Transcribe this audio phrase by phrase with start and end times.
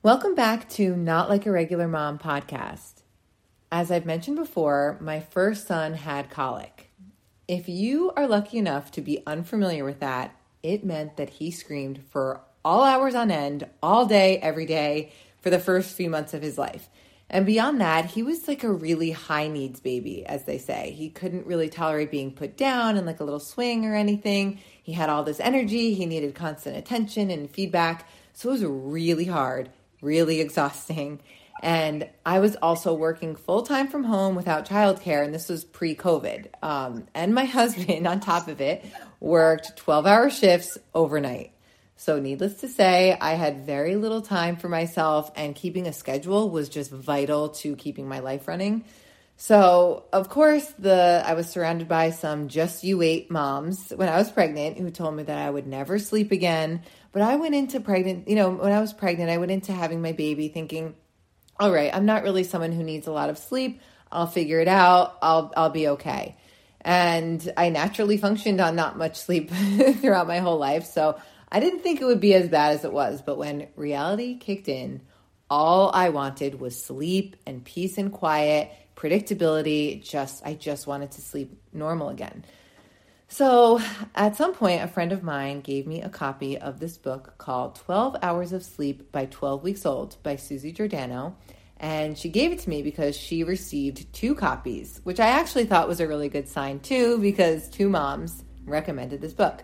[0.00, 3.02] Welcome back to Not Like a Regular Mom podcast.
[3.72, 6.92] As I've mentioned before, my first son had colic.
[7.48, 12.04] If you are lucky enough to be unfamiliar with that, it meant that he screamed
[12.10, 16.42] for all hours on end, all day, every day, for the first few months of
[16.42, 16.88] his life.
[17.28, 20.92] And beyond that, he was like a really high needs baby, as they say.
[20.96, 24.60] He couldn't really tolerate being put down in like a little swing or anything.
[24.80, 28.08] He had all this energy, he needed constant attention and feedback.
[28.32, 29.70] So it was really hard
[30.00, 31.20] really exhausting.
[31.60, 35.94] And I was also working full time from home without childcare, and this was pre
[35.94, 36.46] COVID.
[36.62, 38.84] Um, and my husband, on top of it,
[39.20, 41.52] worked 12 hour shifts overnight.
[41.96, 46.48] So, needless to say, I had very little time for myself, and keeping a schedule
[46.48, 48.84] was just vital to keeping my life running.
[49.40, 54.16] So, of course, the I was surrounded by some just you wait moms when I
[54.18, 57.80] was pregnant who told me that I would never sleep again, but I went into
[57.80, 60.94] pregnant, you know, when I was pregnant, I went into having my baby thinking,
[61.58, 63.80] all right, I'm not really someone who needs a lot of sleep.
[64.10, 65.18] I'll figure it out.
[65.20, 66.36] I'll I'll be okay.
[66.80, 69.50] And I naturally functioned on not much sleep
[70.00, 71.18] throughout my whole life, so
[71.50, 74.68] I didn't think it would be as bad as it was, but when reality kicked
[74.68, 75.00] in,
[75.50, 81.20] all I wanted was sleep and peace and quiet, predictability, just I just wanted to
[81.22, 82.44] sleep normal again.
[83.30, 83.78] So,
[84.14, 87.74] at some point, a friend of mine gave me a copy of this book called
[87.74, 91.36] 12 Hours of Sleep by 12 Weeks Old by Susie Giordano.
[91.76, 95.88] And she gave it to me because she received two copies, which I actually thought
[95.88, 99.62] was a really good sign too, because two moms recommended this book.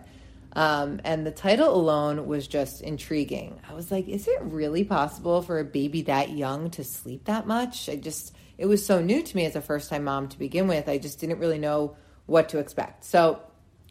[0.53, 3.59] Um, and the title alone was just intriguing.
[3.67, 7.47] I was like, is it really possible for a baby that young to sleep that
[7.47, 7.89] much?
[7.89, 10.67] I just, it was so new to me as a first time mom to begin
[10.67, 10.87] with.
[10.87, 13.03] I just didn't really know what to expect.
[13.03, 13.41] So,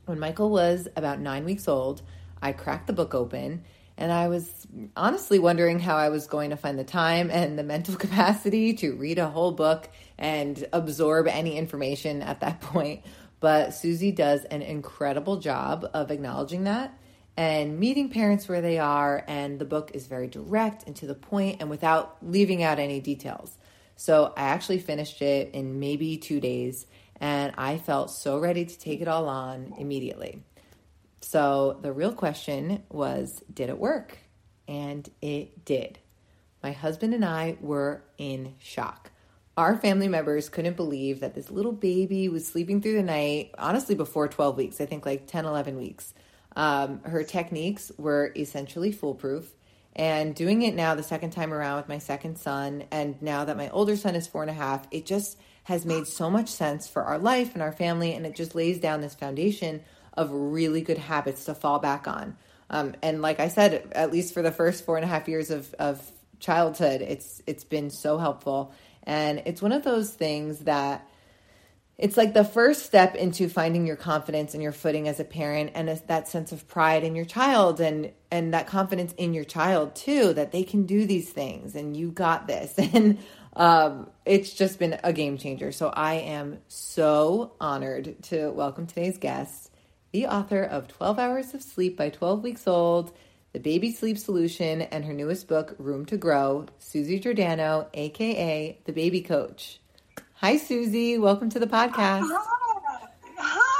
[0.07, 2.03] when Michael was about nine weeks old,
[2.43, 3.65] I cracked the book open
[3.97, 4.67] and I was
[4.97, 8.95] honestly wondering how I was going to find the time and the mental capacity to
[8.95, 9.89] read a whole book
[10.19, 13.03] and absorb any information at that point.
[13.41, 16.99] But Susie does an incredible job of acknowledging that
[17.37, 19.25] and meeting parents where they are.
[19.29, 23.01] And the book is very direct and to the point and without leaving out any
[23.01, 23.57] details.
[23.97, 26.87] So I actually finished it in maybe two days
[27.25, 30.43] and I felt so ready to take it all on immediately.
[31.23, 34.19] So the real question was did it work?
[34.69, 35.99] And it did.
[36.63, 39.11] My husband and I were in shock.
[39.57, 43.95] Our family members couldn't believe that this little baby was sleeping through the night, honestly,
[43.95, 46.13] before 12 weeks, I think like 10, 11 weeks.
[46.57, 49.51] Um, her techniques were essentially foolproof.
[49.97, 53.57] And doing it now the second time around with my second son, and now that
[53.57, 56.89] my older son is four and a half, it just has made so much sense
[56.89, 59.83] for our life and our family, and it just lays down this foundation
[60.13, 62.37] of really good habits to fall back on.
[62.71, 65.51] Um, and like I said, at least for the first four and a half years
[65.51, 71.09] of, of childhood, it's it's been so helpful, and it's one of those things that
[71.97, 75.71] it's like the first step into finding your confidence and your footing as a parent
[75.75, 79.95] and that sense of pride in your child and and that confidence in your child
[79.95, 83.19] too that they can do these things and you got this and
[83.57, 85.73] um, it's just been a game changer.
[85.73, 89.71] So I am so honored to welcome today's guest,
[90.13, 93.13] the author of 12 Hours of Sleep by 12 Weeks Old,
[93.53, 98.93] The Baby Sleep Solution, and her newest book, Room to Grow, Susie Giordano, aka The
[98.93, 99.81] Baby Coach.
[100.35, 101.19] Hi, Susie.
[101.19, 102.29] Welcome to the podcast.
[102.29, 103.09] Hi.
[103.39, 103.74] Hi.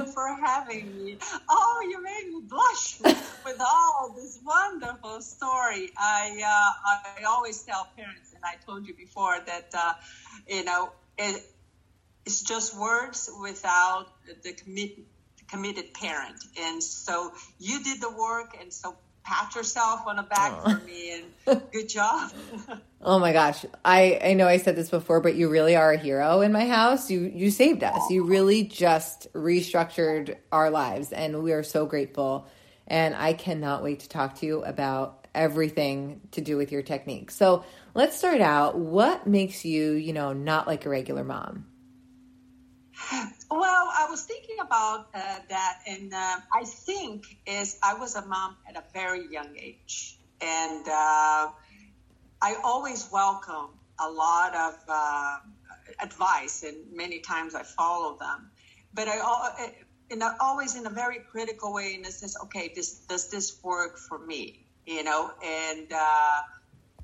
[0.14, 1.18] For having me.
[1.48, 5.90] Oh, you made me blush with, with all this wonderful story.
[5.96, 9.94] I uh, I always tell parents and I told you before that uh,
[10.48, 11.42] you know it,
[12.24, 14.06] it's just words without
[14.42, 14.98] the commit,
[15.48, 16.42] committed parent.
[16.60, 20.70] And so you did the work, and so pat yourself on the back oh.
[20.70, 22.30] for me and good job.
[23.02, 23.64] oh my gosh.
[23.84, 26.66] I, I know I said this before, but you really are a hero in my
[26.66, 27.10] house.
[27.10, 28.10] You you saved us.
[28.10, 32.46] You really just restructured our lives and we are so grateful.
[32.86, 37.30] And I cannot wait to talk to you about everything to do with your technique.
[37.30, 37.64] So
[37.96, 38.76] Let's start out.
[38.76, 41.64] What makes you, you know, not like a regular mom?
[43.50, 48.26] Well, I was thinking about uh, that, and uh, I think is I was a
[48.26, 51.50] mom at a very young age, and uh,
[52.42, 53.70] I always welcome
[54.00, 55.36] a lot of uh,
[56.00, 58.50] advice, and many times I follow them.
[58.92, 59.72] But I,
[60.10, 63.62] in a, always in a very critical way, and it says, okay, this does this
[63.62, 64.66] work for me?
[64.86, 66.40] You know, and uh,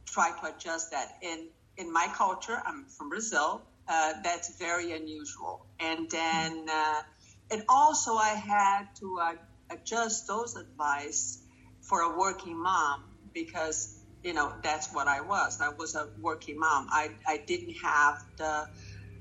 [0.07, 1.19] try to adjust that.
[1.23, 3.63] In in my culture, I'm from Brazil.
[3.89, 5.67] Uh, that's very unusual.
[5.81, 7.03] And then, uh,
[7.51, 9.33] and also I had to uh,
[9.71, 11.43] adjust those advice
[11.81, 15.61] for a working mom because you know, that's what I was.
[15.61, 16.87] I was a working mom.
[16.91, 18.69] I, I didn't have the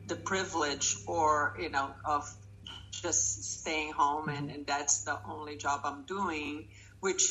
[0.07, 2.29] the privilege or you know of
[2.91, 6.67] just staying home and, and that's the only job I'm doing,
[6.99, 7.23] which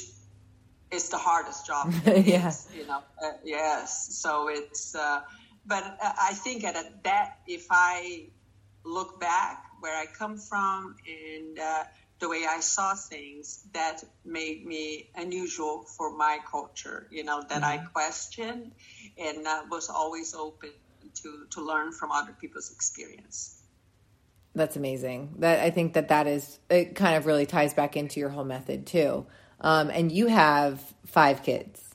[0.91, 1.93] is the hardest job.
[2.06, 2.53] yeah.
[2.75, 4.19] you know, uh, yes.
[4.21, 5.21] So it's, uh,
[5.71, 6.75] but uh, I think at
[7.05, 8.27] that, if I
[8.85, 11.85] look back where I come from and uh,
[12.19, 17.07] the way I saw things, that made me unusual for my culture.
[17.11, 17.85] You know, that mm-hmm.
[17.85, 18.73] I questioned
[19.17, 20.71] and uh, was always open
[21.23, 23.63] to to learn from other people's experience.
[24.57, 25.37] That's amazing.
[25.39, 26.97] That I think that that is it.
[26.97, 29.27] Kind of really ties back into your whole method too.
[29.61, 31.95] Um, and you have five kids.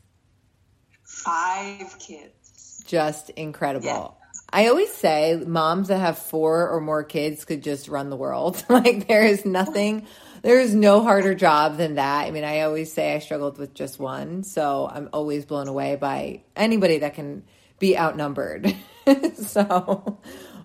[1.03, 2.44] Five kids.
[2.85, 3.87] Just incredible.
[3.87, 4.25] Yeah.
[4.51, 8.63] I always say moms that have four or more kids could just run the world.
[8.69, 10.07] like there is nothing,
[10.43, 12.25] there is no harder job than that.
[12.25, 15.95] I mean, I always say I struggled with just one, so I'm always blown away
[15.95, 17.43] by anybody that can
[17.79, 18.73] be outnumbered.
[19.35, 20.19] so,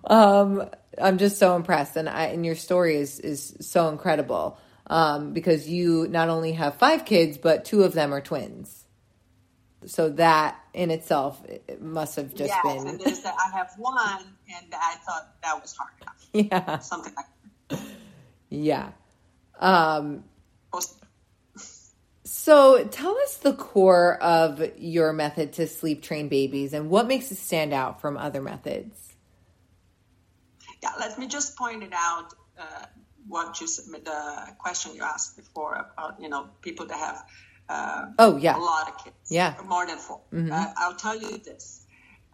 [0.05, 4.57] um, I'm just so impressed, and I, and your story is is so incredible
[4.87, 8.80] um, because you not only have five kids, but two of them are twins.
[9.85, 12.87] So that in itself it must have just yes, been.
[12.87, 16.27] and there's that I have one, and I thought that was hard enough.
[16.33, 17.25] Yeah, something like.
[17.69, 17.79] That.
[18.49, 18.91] Yeah.
[19.59, 20.23] Um,
[22.23, 27.31] so tell us the core of your method to sleep train babies and what makes
[27.31, 29.15] it stand out from other methods.
[30.81, 32.33] Yeah, let me just point it out.
[32.57, 32.85] Uh,
[33.27, 37.23] what you the question you asked before about you know people that have
[37.71, 38.57] uh, oh yeah.
[38.57, 39.15] a lot of kids.
[39.29, 39.55] Yeah.
[39.65, 40.51] More than 4 mm-hmm.
[40.51, 41.85] uh, I'll tell you this.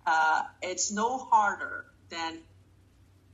[0.05, 2.39] Uh, it's no harder than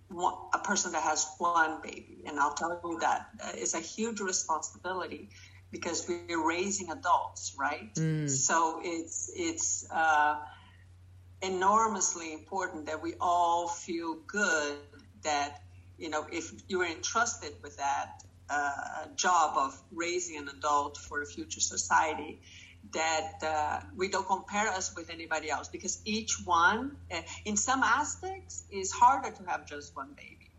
[0.09, 2.23] one, a person that has one baby.
[2.25, 5.29] And I'll tell you that it's a huge responsibility
[5.71, 7.93] because we're raising adults right?
[7.95, 8.29] Mm.
[8.29, 10.35] so it's it's uh,
[11.41, 14.77] enormously important that we all feel good
[15.23, 15.63] that
[15.97, 18.23] you know, if you're entrusted with that
[18.53, 22.39] uh, job of raising an adult for a future society,
[22.91, 27.81] that uh, we don't compare us with anybody else because each one, uh, in some
[27.81, 30.49] aspects, is harder to have just one baby,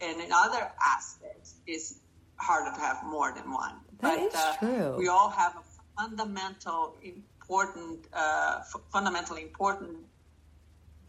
[0.00, 1.98] and in other aspects, is
[2.36, 3.74] harder to have more than one.
[4.00, 4.96] That but is uh, true.
[4.98, 9.96] we all have a fundamental, important, uh, f- fundamentally important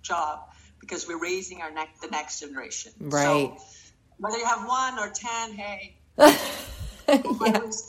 [0.01, 0.39] job
[0.80, 2.92] because we're raising our next the next generation.
[3.00, 3.24] Right.
[3.24, 3.57] So,
[4.18, 5.95] whether you have one or ten, hey.
[6.17, 7.88] yes.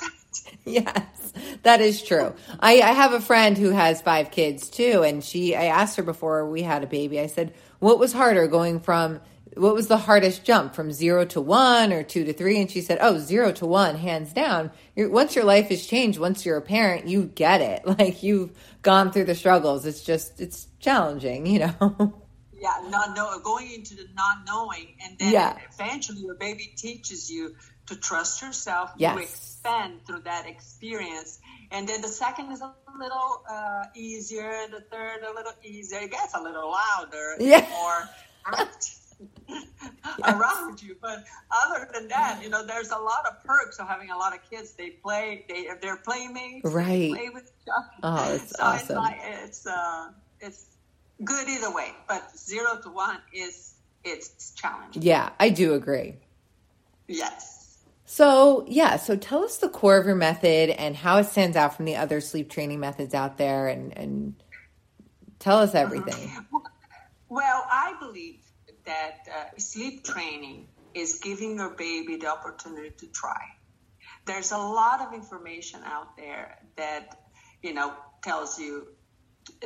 [0.64, 1.32] yes,
[1.62, 2.34] that is true.
[2.58, 5.54] I, I have a friend who has five kids too, and she.
[5.54, 7.20] I asked her before we had a baby.
[7.20, 9.20] I said, "What was harder, going from
[9.54, 12.80] what was the hardest jump from zero to one or two to three?" And she
[12.80, 14.70] said, "Oh, zero to one, hands down.
[14.94, 17.82] You're, once your life has changed, once you're a parent, you get it.
[18.00, 18.52] Like you've
[18.82, 19.84] gone through the struggles.
[19.86, 22.14] It's just it's challenging, you know."
[22.60, 25.56] yeah, not know, going into the not knowing, and then yeah.
[25.72, 27.54] eventually your baby teaches you
[27.90, 28.92] to trust yourself.
[28.96, 29.14] Yes.
[29.14, 31.40] You expand through that experience,
[31.70, 36.00] and then the second is a little uh, easier, the third a little easier.
[36.00, 37.66] It gets a little louder, yeah.
[37.68, 38.08] more
[40.24, 40.96] around you.
[41.02, 44.34] But other than that, you know, there's a lot of perks of having a lot
[44.34, 44.72] of kids.
[44.72, 46.86] They play, they they're playmates, right?
[46.86, 47.88] They play with each other.
[48.04, 48.80] Oh, it's so awesome.
[48.80, 50.08] It's like it's uh,
[50.40, 50.64] it's
[51.24, 55.02] good either way, but zero to one is it's challenging.
[55.02, 56.14] Yeah, I do agree.
[57.08, 57.59] Yes.
[58.12, 61.76] So, yeah, so tell us the core of your method and how it stands out
[61.76, 64.34] from the other sleep training methods out there and, and
[65.38, 66.28] tell us everything.
[66.28, 66.56] Mm-hmm.
[67.28, 68.40] Well, I believe
[68.84, 73.40] that uh, sleep training is giving your baby the opportunity to try.
[74.26, 77.16] There's a lot of information out there that,
[77.62, 78.88] you know, tells you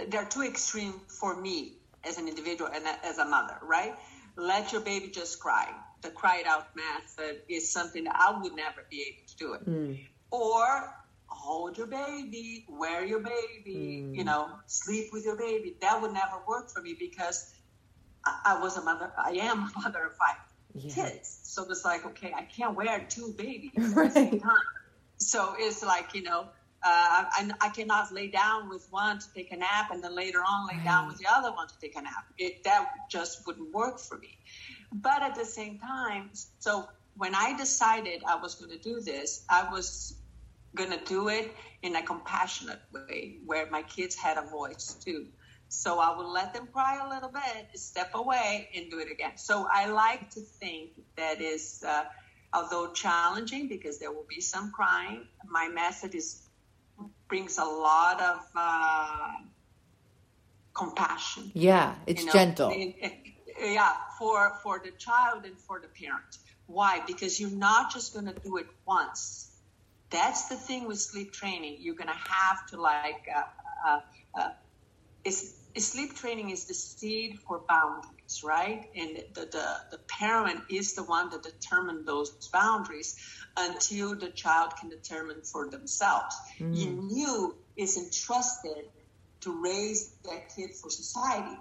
[0.08, 3.94] they're too extreme for me as an individual and as a mother, right?
[4.36, 5.72] Let your baby just cry.
[6.04, 9.66] The it out method is something that I would never be able to do it.
[9.66, 9.98] Mm.
[10.30, 10.94] Or
[11.26, 14.14] hold your baby, wear your baby, mm.
[14.14, 15.76] you know, sleep with your baby.
[15.80, 17.54] That would never work for me because
[18.24, 20.36] I, I was a mother, I am a mother of five
[20.74, 20.94] yeah.
[20.94, 21.40] kids.
[21.44, 24.08] So it's like, okay, I can't wear two babies right.
[24.08, 24.52] at the same time.
[25.16, 26.48] So it's like, you know,
[26.86, 30.40] uh, I, I, cannot lay down with one to take a nap and then later
[30.46, 32.26] on lay down with the other one to take a nap.
[32.36, 34.36] It, that just wouldn't work for me.
[34.94, 39.44] But at the same time, so when I decided I was going to do this,
[39.50, 40.16] I was
[40.74, 45.26] going to do it in a compassionate way where my kids had a voice too.
[45.68, 49.32] So I would let them cry a little bit, step away, and do it again.
[49.36, 52.04] So I like to think that is, uh,
[52.52, 56.42] although challenging because there will be some crying, my method is
[57.26, 59.32] brings a lot of uh,
[60.72, 61.50] compassion.
[61.54, 62.32] Yeah, it's you know?
[62.32, 62.70] gentle.
[62.70, 63.12] And, and,
[63.60, 66.38] yeah, for for the child and for the parent.
[66.66, 67.00] Why?
[67.06, 69.50] Because you're not just going to do it once.
[70.10, 71.76] That's the thing with sleep training.
[71.80, 73.26] You're going to have to like.
[73.34, 73.42] Uh,
[73.86, 74.00] uh,
[74.38, 74.50] uh,
[75.80, 78.88] sleep training is the seed for boundaries, right?
[78.96, 83.16] And the, the, the parent is the one that determines those boundaries
[83.56, 86.36] until the child can determine for themselves.
[86.58, 87.08] Mm.
[87.10, 88.84] You is entrusted
[89.40, 91.56] to raise that kid for society.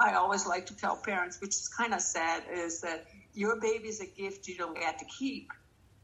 [0.00, 3.88] I always like to tell parents, which is kind of sad, is that your baby
[3.88, 5.50] is a gift you don't get to keep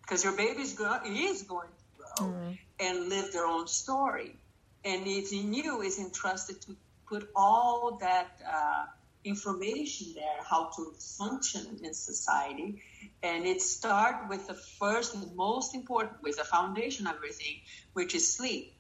[0.03, 2.59] because your baby is going to grow mm.
[2.81, 4.37] and live their own story.
[4.85, 6.77] And it's in you is entrusted to
[7.09, 8.87] put all that uh,
[9.25, 12.83] information there, how to function in society.
[13.23, 17.61] And it starts with the first and most important, with the foundation of everything,
[17.95, 18.75] which is sleep.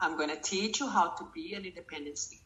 [0.00, 2.39] I'm going to teach you how to be an independent sleeper.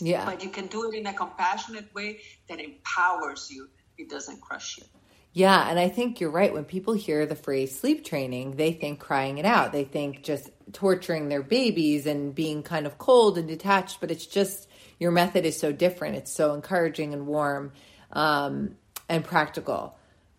[0.00, 0.24] Yeah.
[0.24, 3.68] But you can do it in a compassionate way that empowers you.
[3.98, 4.84] It doesn't crush you.
[5.32, 6.52] Yeah, and I think you're right.
[6.52, 9.70] When people hear the phrase sleep training, they think crying it out.
[9.70, 14.26] They think just torturing their babies and being kind of cold and detached, but it's
[14.26, 16.16] just your method is so different.
[16.16, 17.72] It's so encouraging and warm
[18.12, 18.76] um,
[19.08, 19.96] and practical.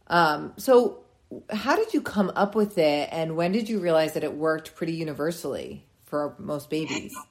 [0.08, 1.06] Um, so,
[1.50, 4.76] how did you come up with it, and when did you realize that it worked
[4.76, 7.16] pretty universally for most babies?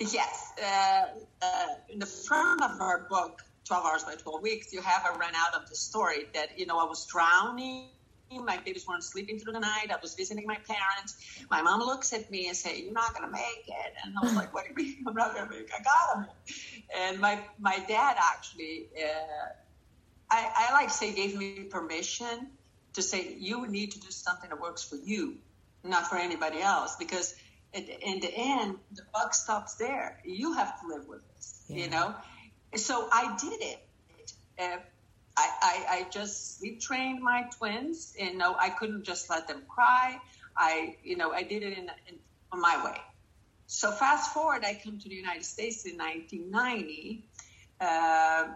[0.00, 0.52] Yes.
[0.62, 1.06] Uh,
[1.42, 5.18] uh, in the front of our book, 12 hours by 12 weeks, you have a
[5.18, 7.88] run out of the story that, you know, I was drowning.
[8.30, 9.90] My babies weren't sleeping through the night.
[9.90, 11.16] I was visiting my parents.
[11.50, 14.34] My mom looks at me and say, "You're not gonna make it." And I was
[14.34, 15.70] like, "What do you mean I'm not gonna make it?
[15.72, 16.30] I got him."
[16.94, 19.48] And my my dad actually, uh,
[20.30, 22.50] I, I like say, gave me permission
[22.92, 25.38] to say, "You need to do something that works for you,
[25.82, 27.34] not for anybody else," because
[27.72, 30.20] in the end, the buck stops there.
[30.24, 31.84] You have to live with this, yeah.
[31.84, 32.14] you know.
[32.76, 33.78] So I did it.
[34.58, 34.78] Uh,
[35.36, 39.62] I, I, I, just sleep trained my twins, you know, I couldn't just let them
[39.68, 40.18] cry.
[40.56, 42.18] I, you know, I did it in, in
[42.50, 42.98] on my way.
[43.66, 47.24] So fast forward, I come to the United States in 1990,
[47.80, 48.48] uh,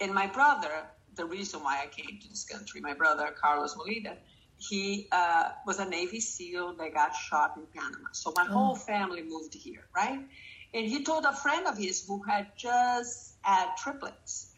[0.00, 0.84] and my brother.
[1.16, 4.16] The reason why I came to this country, my brother Carlos Molina,
[4.60, 8.08] he uh, was a Navy SEAL that got shot in Panama.
[8.12, 8.52] So my oh.
[8.52, 10.20] whole family moved here, right?
[10.74, 14.52] And he told a friend of his who had just had triplets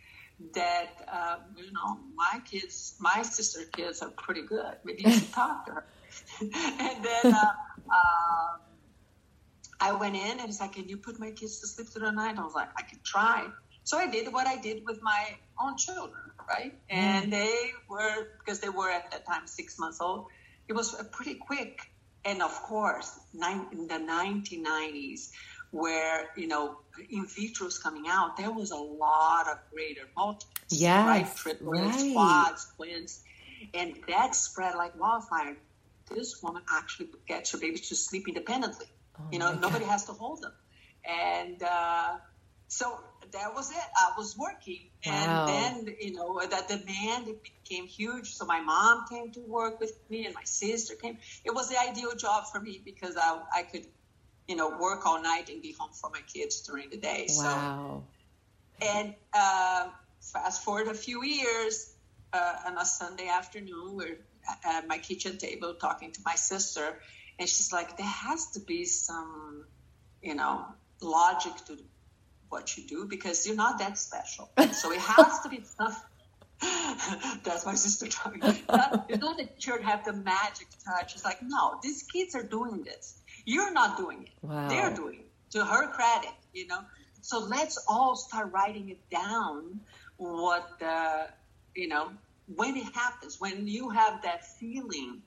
[0.55, 4.77] that, uh, you know, my kids, my sister kids are pretty good.
[4.85, 5.85] Maybe you should talk to her.
[6.41, 7.53] and then uh,
[7.91, 8.57] uh,
[9.81, 12.13] I went in and he's like, Can you put my kids to sleep through the
[12.13, 12.39] night?
[12.39, 13.47] I was like, I can try.
[13.85, 16.73] So I did what I did with my own children, right?
[16.73, 16.95] Mm.
[16.95, 20.27] And they were, because they were at that time six months old,
[20.69, 21.81] it was pretty quick.
[22.25, 25.31] And of course, nine, in the 1990s,
[25.73, 26.79] where you know
[27.11, 31.37] in vitro's coming out, there was a lot of greater multiples, yes, right?
[31.37, 32.13] Triplets, right.
[32.13, 33.23] quads, twins,
[33.75, 35.57] and that spread like wildfire.
[36.11, 38.87] This woman actually gets her babies to sleep independently.
[39.19, 39.93] Oh you know, nobody God.
[39.93, 40.53] has to hold them,
[41.05, 42.17] and uh,
[42.69, 43.01] so
[43.33, 43.77] that was it.
[43.97, 45.47] I was working, wow.
[45.47, 48.35] and then you know that demand became huge.
[48.35, 51.19] So my mom came to work with me, and my sister came.
[51.45, 53.87] It was the ideal job for me because I I could
[54.49, 57.27] you know, work all night and be home for my kids during the day.
[57.31, 58.03] Wow.
[58.81, 59.89] So, and uh,
[60.21, 61.95] fast forward a few years,
[62.33, 64.19] uh, on a Sunday afternoon, we're
[64.65, 66.99] at my kitchen table talking to my sister,
[67.39, 69.67] and she's like, "There has to be some,
[70.23, 70.67] you know,
[71.01, 71.79] logic to
[72.53, 74.51] what you do because you're not that special.
[74.73, 76.05] so it has to be stuff."
[77.43, 78.39] That's my sister talking.
[78.69, 81.17] Not, it's not that you have the magic touch.
[81.17, 84.31] It's like, no, these kids are doing this you're not doing it.
[84.43, 84.69] Wow.
[84.69, 85.29] They're doing it.
[85.53, 86.81] To her credit, you know.
[87.21, 89.81] So let's all start writing it down.
[90.17, 91.27] What uh,
[91.75, 92.13] you know
[92.55, 95.23] when it happens, when you have that feeling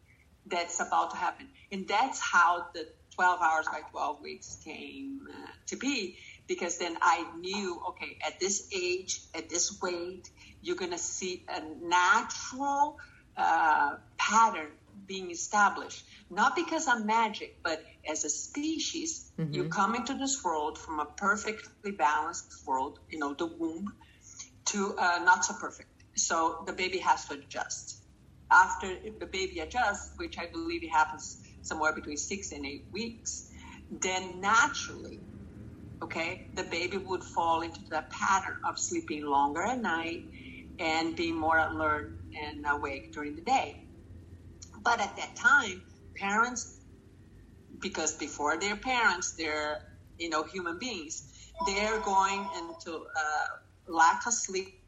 [0.48, 5.48] that's about to happen, and that's how the 12 hours by 12 weeks came uh,
[5.68, 6.18] to be.
[6.48, 10.30] Because then I knew, okay, at this age, at this weight,
[10.62, 13.00] you're going to see a natural
[13.36, 14.72] uh, pattern
[15.08, 16.06] being established.
[16.30, 19.54] Not because I'm magic, but as a species, mm-hmm.
[19.54, 23.94] you come into this world from a perfectly balanced world, you know, the womb,
[24.66, 25.90] to uh, not so perfect.
[26.16, 28.04] So the baby has to adjust.
[28.50, 33.52] After the baby adjusts, which I believe it happens somewhere between six and eight weeks,
[33.92, 35.20] then naturally,
[36.04, 40.22] okay, the baby would fall into that pattern of sleeping longer at night
[40.80, 42.12] and being more alert
[42.44, 43.76] and awake during the day.
[44.84, 45.82] But at that time,
[46.18, 46.82] parents,
[47.82, 49.78] because before they're parents, they're,
[50.18, 51.24] you know, human beings,
[51.66, 53.48] they're going into uh,
[53.88, 54.82] lack of sleep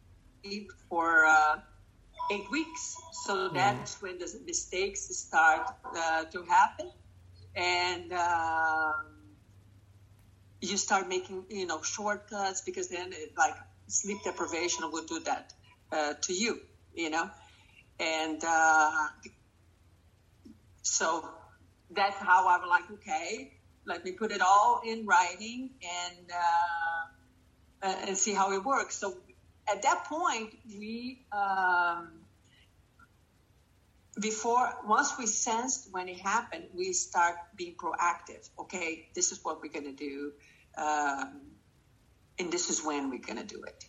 [0.90, 1.58] for uh,
[2.32, 2.96] eight weeks.
[3.26, 6.92] So that's when the mistakes start uh, to happen,
[7.56, 9.17] and um,
[10.62, 13.56] you start making you know shortcuts because then it, like
[13.88, 15.54] sleep deprivation will do that
[15.92, 16.60] uh, to you,
[16.94, 17.30] you know,
[18.00, 19.08] and uh,
[20.82, 21.30] so
[21.92, 23.54] that's how I'm like, okay,
[23.86, 28.98] let me put it all in writing and uh, and see how it works.
[28.98, 29.16] So
[29.72, 32.27] at that point, we um,
[34.20, 38.50] before once we sensed when it happened, we start being proactive.
[38.60, 40.34] Okay, this is what we're gonna do,
[40.78, 41.42] um,
[42.40, 43.86] and this is when we're gonna do it.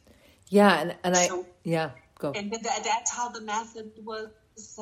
[0.49, 1.29] Yeah, and, and I
[1.65, 2.33] yeah go.
[2.33, 4.29] And that, that's how the method was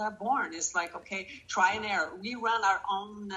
[0.00, 0.54] uh, born.
[0.54, 2.18] It's like okay, try and error.
[2.20, 3.36] We run our own uh,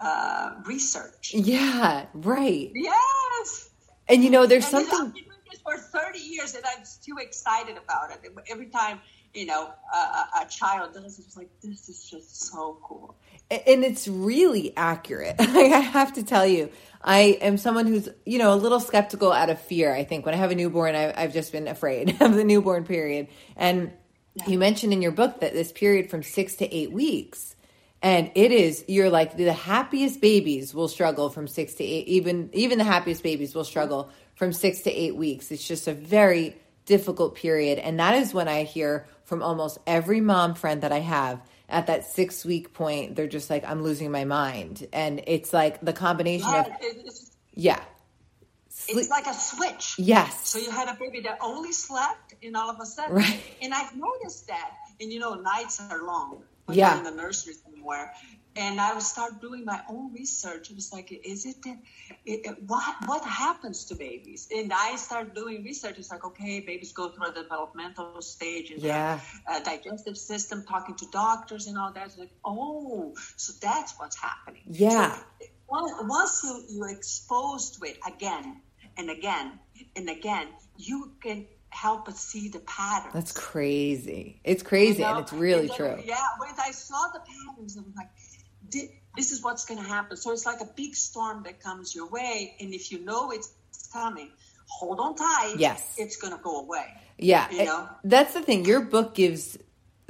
[0.00, 1.34] uh, uh, research.
[1.34, 2.70] Yeah, right.
[2.74, 3.70] Yes.
[4.08, 4.98] And you know, there's And something.
[4.98, 8.20] I've been doing this for 30 years, and I'm still excited about it.
[8.50, 9.00] Every time,
[9.34, 13.14] you know, a, a, child does it's like, this is just so cool.
[13.50, 15.36] and it's really accurate.
[15.38, 16.70] I have to tell you,
[17.04, 19.92] I am someone who's you know a little skeptical out of fear.
[19.92, 22.84] I think when I have a newborn, I, I've just been afraid of the newborn
[22.84, 23.28] period.
[23.56, 23.92] And
[24.46, 27.56] you mentioned in your book that this period from six to eight weeks,
[28.02, 32.06] and it is you're like the happiest babies will struggle from six to eight.
[32.08, 35.50] Even even the happiest babies will struggle from six to eight weeks.
[35.50, 40.20] It's just a very difficult period, and that is when I hear from almost every
[40.20, 44.10] mom friend that I have at that six week point, they're just like, I'm losing
[44.10, 44.86] my mind.
[44.92, 47.80] And it's like the combination of, Yeah, it- it's, yeah.
[48.68, 48.98] Sleep.
[48.98, 49.94] it's like a switch.
[49.98, 50.48] Yes.
[50.48, 53.40] So you had a baby that only slept, and all of a sudden, Right.
[53.62, 54.72] and I've noticed that.
[55.00, 56.98] And you know, nights are long when Yeah.
[56.98, 58.12] in the nursery somewhere.
[58.54, 60.70] And I would start doing my own research.
[60.70, 61.56] It was like, is it?
[61.66, 64.48] It, it- what what happens to babies?
[64.54, 65.98] And I start doing research.
[65.98, 69.20] It's like, okay, babies go through a developmental stage and Yeah.
[69.48, 72.06] their uh, digestive system, talking to doctors and all that.
[72.08, 74.62] It's like, oh, so that's what's happening.
[74.66, 75.16] Yeah.
[75.70, 78.60] So once, you you expose to it again
[78.98, 79.58] and again
[79.96, 83.14] and again, you can help but see the patterns.
[83.14, 84.38] That's crazy.
[84.44, 85.10] It's crazy You know?
[85.16, 86.02] and it's really then, true.
[86.04, 88.21] Yeah, when I saw the patterns, I was like, "Thi-
[89.16, 90.16] this is what's going to happen.
[90.16, 93.52] So it's like a big storm that comes your way, and if you know it's
[93.92, 94.30] coming,
[94.66, 95.56] hold on tight.
[95.58, 95.94] Yes.
[95.98, 96.86] it's going to go away.
[97.18, 97.50] Yeah.
[97.50, 97.88] You know?
[98.04, 98.64] that's the thing.
[98.64, 99.58] Your book gives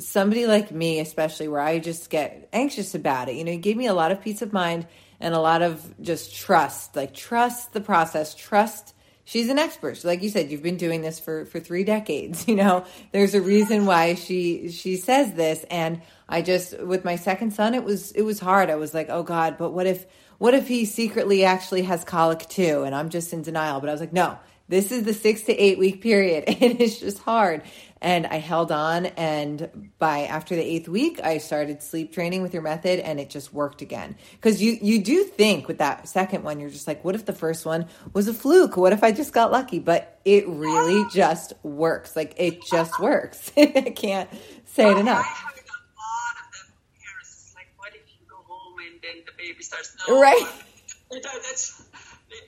[0.00, 3.36] somebody like me, especially where I just get anxious about it.
[3.36, 4.86] You know, it gave me a lot of peace of mind
[5.20, 6.96] and a lot of just trust.
[6.96, 8.94] Like trust the process, trust
[9.32, 10.04] she's an expert.
[10.04, 12.84] Like you said, you've been doing this for for 3 decades, you know.
[13.12, 17.74] There's a reason why she she says this and I just with my second son
[17.74, 18.68] it was it was hard.
[18.70, 20.06] I was like, "Oh god, but what if
[20.38, 23.92] what if he secretly actually has colic too?" And I'm just in denial, but I
[23.92, 27.62] was like, "No, this is the six to eight week period and it's just hard
[28.02, 32.52] and i held on and by after the eighth week i started sleep training with
[32.52, 36.44] your method and it just worked again because you you do think with that second
[36.44, 39.10] one you're just like what if the first one was a fluke what if i
[39.10, 44.28] just got lucky but it really just works like it just works i can't
[44.66, 47.44] say it enough heard a lot of them from parents.
[47.46, 49.96] It's like, what if you go home and then the baby starts?
[50.08, 50.42] No, Right.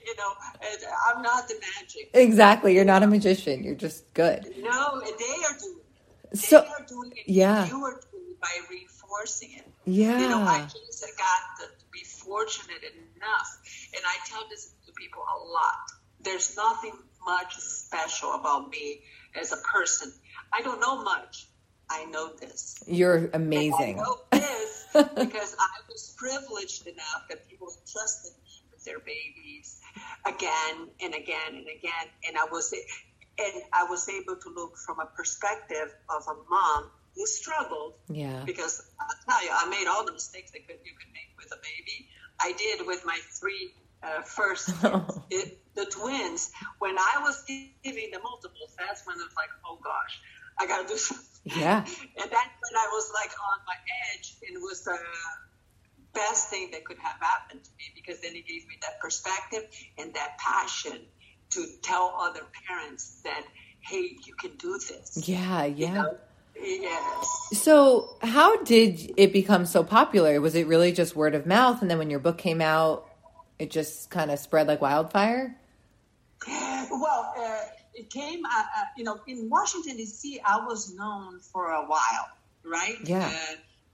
[0.07, 2.11] You know, that's, you know, and I'm not the magic.
[2.15, 5.81] exactly you're not a magician you're just good No, they are doing
[6.33, 6.39] it.
[6.39, 7.29] So- they are doing it.
[7.29, 7.67] yeah.
[7.67, 9.67] You are doing it by reinforcing it.
[9.85, 13.49] yeah You know, I just got to be fortunate enough,
[13.95, 15.75] and I tell this to people a lot.
[16.21, 16.93] There's nothing
[17.27, 19.01] much special about me
[19.41, 20.13] as a person.
[20.53, 21.47] I don't know much.
[21.91, 22.83] I know this.
[22.87, 28.33] you're And amazing I know this because I was privileged enough that people trusted
[28.85, 29.81] their babies
[30.27, 32.73] again and again and again, and I was
[33.39, 38.43] and I was able to look from a perspective of a mom who struggled yeah
[38.45, 41.53] because I'll tell you, I made all the mistakes that could, you could make with
[41.53, 42.09] a baby.
[42.41, 44.69] I did with my three uh, first
[45.31, 46.51] it, the twins.
[46.79, 50.21] When I was giving the multiples, that's when I was like, oh gosh,
[50.59, 51.27] I got to do something.
[51.45, 51.85] Yeah.
[52.21, 53.77] And that's when I was like on my
[54.13, 54.37] edge.
[54.47, 54.97] and It was the
[56.15, 59.65] best thing that could have happened to me because then it gave me that perspective
[59.99, 61.01] and that passion
[61.51, 63.45] to tell other parents that,
[63.81, 65.29] hey, you can do this.
[65.29, 66.17] yeah You yeah know?
[66.57, 67.49] Yes.
[67.53, 70.41] So, how did it become so popular?
[70.41, 73.09] Was it really just word of mouth, and then when your book came out,
[73.59, 75.57] it just kind of spread like wildfire?
[76.47, 77.59] Well, uh,
[77.95, 82.29] it came, uh, uh, you know, in Washington, D.C., I was known for a while,
[82.65, 82.97] right?
[83.05, 83.31] Yeah.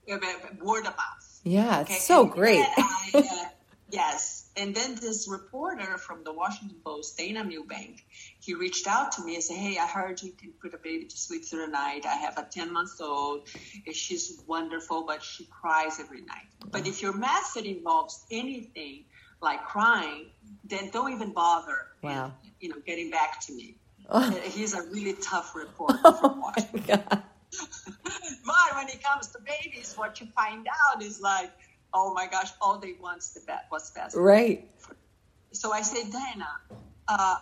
[0.09, 0.19] Uh, uh,
[0.61, 1.30] word of mouth.
[1.43, 2.65] Yeah, Okay, so and great.
[2.77, 3.49] I, uh,
[3.89, 4.49] yes.
[4.55, 8.05] and then this reporter from the Washington Post, Dana Milbank,
[8.39, 11.05] he reached out to me and said, Hey, I heard you can put a baby
[11.05, 12.05] to sleep through the night.
[12.05, 13.47] I have a 10 month old.
[13.91, 16.47] She's wonderful, but she cries every night.
[16.69, 19.05] But if your method involves anything
[19.41, 20.27] like crying,
[20.65, 21.87] then don't even bother.
[22.03, 22.33] Wow.
[22.59, 23.77] you know, getting back to me.
[24.09, 24.29] Oh.
[24.43, 27.23] He's a really tough reporter Oh from Washington.
[28.45, 31.51] But when it comes to babies, what you find out is like,
[31.93, 34.15] oh my gosh, all they want's the best, what's best.
[34.15, 34.63] Right.
[35.51, 36.47] So I said, Dana,
[37.07, 37.35] uh,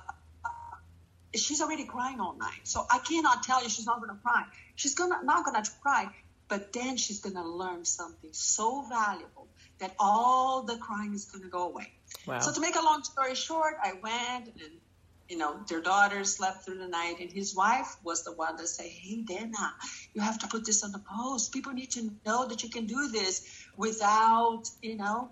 [1.36, 2.62] she's already crying all night.
[2.64, 4.44] So I cannot tell you she's not going to cry.
[4.76, 6.10] She's gonna not going to cry,
[6.48, 9.48] but then she's going to learn something so valuable
[9.80, 11.94] that all the crying is going to go away.
[12.26, 12.40] Wow.
[12.40, 14.72] So to make a long story short, I went and
[15.30, 18.68] you know their daughter slept through the night, and his wife was the one that
[18.68, 19.74] said, "Hey, Dana,
[20.14, 21.54] you have to put this on the post.
[21.54, 23.44] People need to know that you can do this
[23.78, 25.30] without you know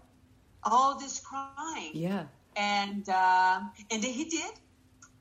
[0.63, 2.25] all this crying." Yeah.
[2.41, 4.51] and uh, and then he did.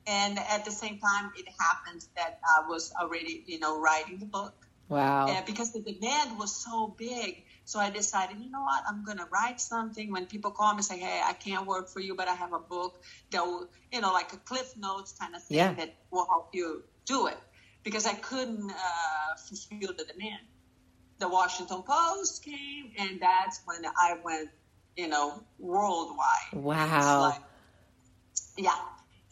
[0.07, 4.25] And at the same time, it happened that I was already, you know, writing the
[4.25, 4.53] book
[4.89, 5.43] Wow.
[5.45, 7.43] because the demand was so big.
[7.67, 10.09] So I decided, you know what, I'm going to write something.
[10.09, 12.53] When people call me and say, hey, I can't work for you, but I have
[12.53, 12.95] a book
[13.31, 15.73] that will, you know, like a Cliff Notes kind of thing Yeah.
[15.73, 17.37] that will help you do it.
[17.83, 20.39] Because I couldn't uh, fulfill the demand.
[21.19, 24.49] The Washington Post came, and that's when I went,
[24.95, 26.53] you know, worldwide.
[26.53, 27.21] Wow.
[27.21, 27.41] Like-
[28.57, 28.79] yeah.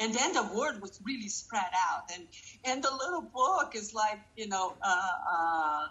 [0.01, 2.27] And then the word was really spread out, and
[2.65, 5.87] and the little book is like you know uh, uh,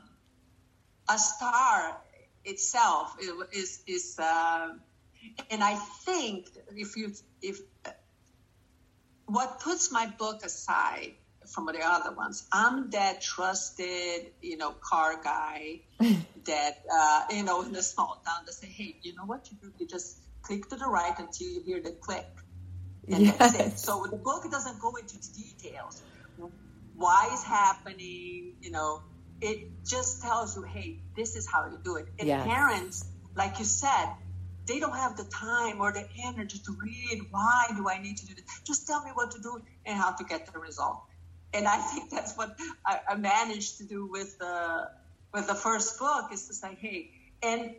[1.09, 2.04] a star
[2.45, 3.17] itself
[3.53, 4.69] is is uh,
[5.51, 7.61] and I think if you if
[9.27, 11.13] what puts my book aside
[11.47, 15.81] from the other ones, I'm that trusted you know car guy
[16.45, 19.57] that uh, you know in the small town that say, hey, you know what you
[19.61, 19.73] do?
[19.79, 22.27] You just click to the right until you hear the click.
[23.07, 23.59] And that's it.
[23.59, 23.85] Yes.
[23.85, 26.03] So the book doesn't go into the details.
[26.97, 28.55] Why is happening?
[28.61, 29.03] You know,
[29.45, 32.07] it just tells you, hey, this is how you do it.
[32.19, 32.47] And Yes.
[32.47, 33.05] parents,
[33.37, 34.07] like you said,
[34.67, 37.21] they don't have the time or the energy to read.
[37.31, 38.45] Why do I need to do this?
[38.67, 41.03] Just tell me what to do and how to get the result.
[41.53, 44.89] And I think that's what I, I managed to do with the
[45.35, 47.11] with the first book is to say, hey,
[47.43, 47.75] and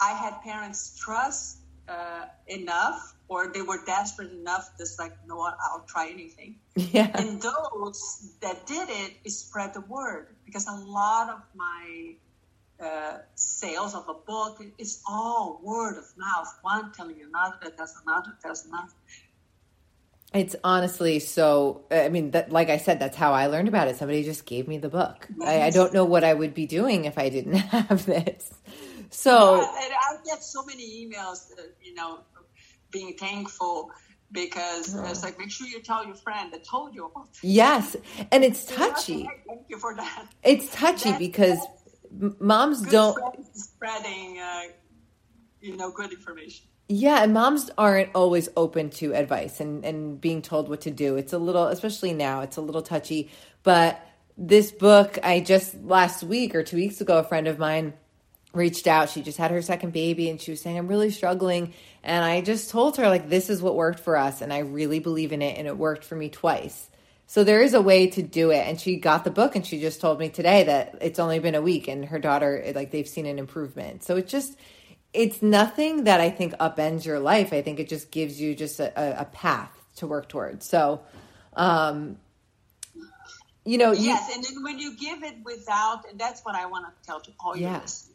[0.00, 5.36] I had parents trust uh, enough, or they were desperate enough, just like, you know
[5.36, 6.56] what, I'll try anything.
[6.76, 7.10] Yeah.
[7.14, 12.14] And those that did it is spread the word because a lot of my
[12.80, 16.48] uh, sales of a book is all word of mouth.
[16.62, 18.92] One telling another, that tells another, tells another.
[20.32, 21.84] It's honestly so.
[21.90, 23.96] I mean, that like I said, that's how I learned about it.
[23.96, 25.26] Somebody just gave me the book.
[25.42, 28.52] I, I don't know what I would be doing if I didn't have this.
[29.10, 32.18] So Yeah, and I get so many emails, uh, you know,
[32.90, 33.90] being thankful
[34.32, 37.44] because it's like make sure you tell your friend that told you about this.
[37.44, 37.96] yes,
[38.30, 39.28] and it's touchy.
[39.46, 40.26] Thank you for that.
[40.42, 41.58] It's touchy That's- because
[42.38, 43.18] moms don't.
[43.56, 44.62] spreading, uh,
[45.60, 46.66] you know, good information.
[46.90, 51.16] Yeah, and moms aren't always open to advice and, and being told what to do.
[51.16, 53.30] It's a little, especially now, it's a little touchy.
[53.62, 54.00] But
[54.38, 57.92] this book, I just last week or two weeks ago, a friend of mine
[58.52, 59.10] reached out.
[59.10, 61.74] She just had her second baby and she was saying, I'm really struggling.
[62.02, 64.40] And I just told her, like, this is what worked for us.
[64.40, 65.58] And I really believe in it.
[65.58, 66.88] And it worked for me twice.
[67.26, 68.66] So there is a way to do it.
[68.66, 71.54] And she got the book and she just told me today that it's only been
[71.54, 74.02] a week and her daughter, like, they've seen an improvement.
[74.02, 74.56] So it's just,
[75.12, 77.52] it's nothing that I think upends your life.
[77.52, 80.66] I think it just gives you just a, a, path to work towards.
[80.68, 81.02] So,
[81.54, 82.16] um,
[83.64, 86.66] you know, you, Yes, and then when you give it without, and that's what I
[86.66, 87.80] want to tell to all your Yeah.
[87.80, 88.14] listeners.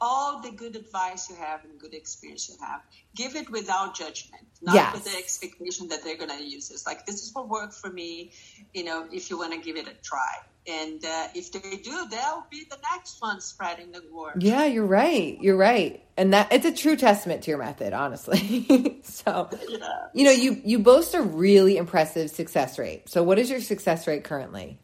[0.00, 2.82] All the good advice you have and good experience you have,
[3.14, 4.94] give it without judgment, not Yes.
[4.94, 6.86] with the expectation that they're going to use this.
[6.86, 8.32] Like this is what worked for me.
[8.74, 10.34] You know, if you want to give it a try,
[10.68, 14.42] and uh, if they do, they'll be the next one spreading the word.
[14.42, 15.38] yeah, you're right.
[15.40, 16.02] You're right.
[16.18, 19.00] And that it's a true testament to your method, honestly.
[19.04, 19.78] so, Yeah.
[20.12, 23.08] you know, you, you boast a really impressive success rate.
[23.08, 24.78] So what is your success rate currently?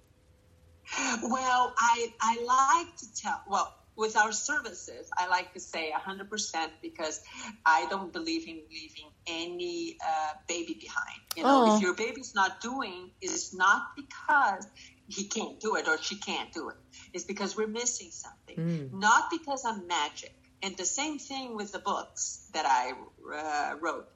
[1.23, 3.41] Well, I I like to tell.
[3.49, 7.21] Well, with our services, I like to say 100% because
[7.65, 11.21] I don't believe in leaving any uh, baby behind.
[11.37, 11.77] You know, Aw.
[11.77, 14.67] if your baby's not doing, it's not because
[15.09, 16.77] he can't do it or she can't do it.
[17.13, 18.57] It's because we're missing something.
[18.93, 20.35] Not because I'm magic.
[20.63, 22.93] And the same thing with the books that I
[23.35, 24.09] uh, wrote.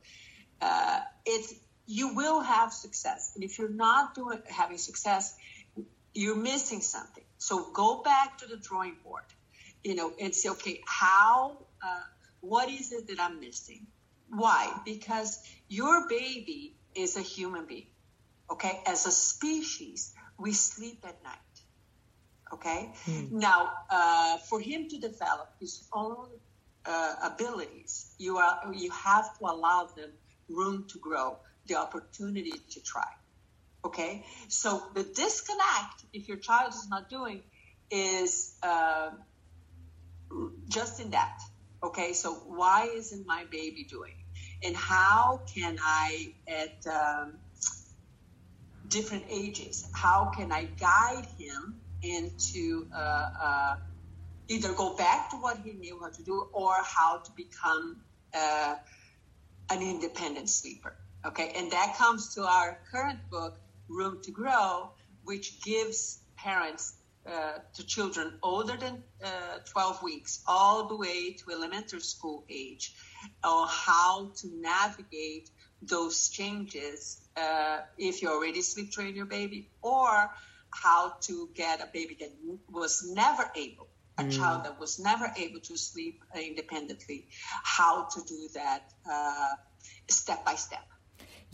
[0.61, 1.53] Uh, it's
[1.87, 5.37] you will have success, and if you're not doing having success,
[6.15, 7.25] you're missing something.
[7.39, 9.23] So go back to the drawing board,
[9.87, 12.03] you know, and say, okay, how, uh,
[12.40, 13.87] what is it that I'm missing?
[14.29, 14.72] Why?
[14.85, 17.87] Because your baby is a human being.
[18.51, 18.81] Okay.
[18.85, 21.55] As a species, we sleep at night.
[22.53, 22.90] Okay.
[23.07, 23.31] Mm.
[23.31, 26.31] Now, uh, for him to develop his own
[26.85, 30.11] uh, abilities, you are you have to allow them
[30.49, 33.11] room to grow, the opportunity to try.
[33.85, 34.25] Okay.
[34.49, 37.42] So the disconnect, if your child is not doing,
[37.90, 39.11] is uh,
[40.68, 41.38] just in that.
[41.83, 42.12] Okay.
[42.12, 44.14] So why isn't my baby doing?
[44.64, 47.35] And how can I at um,
[48.88, 53.77] different ages, how can I guide him into uh, uh,
[54.49, 58.03] either go back to what he knew how to do or how to become
[58.35, 58.77] uh,
[59.70, 60.94] an independent sleeper.
[61.25, 64.92] Okay, and that comes to our current book, Room to Grow,
[65.25, 66.94] which gives parents
[67.27, 72.95] uh, to children older than uh, 12 weeks, all the way to elementary school age,
[73.43, 75.51] on how to navigate
[75.83, 80.31] those changes uh, if you already sleep train your baby, or
[80.71, 82.33] how to get a baby that
[82.71, 84.33] was never able, a mm.
[84.37, 87.27] child that was never able to sleep independently,
[87.62, 89.55] how to do that uh,
[90.09, 90.85] step by step.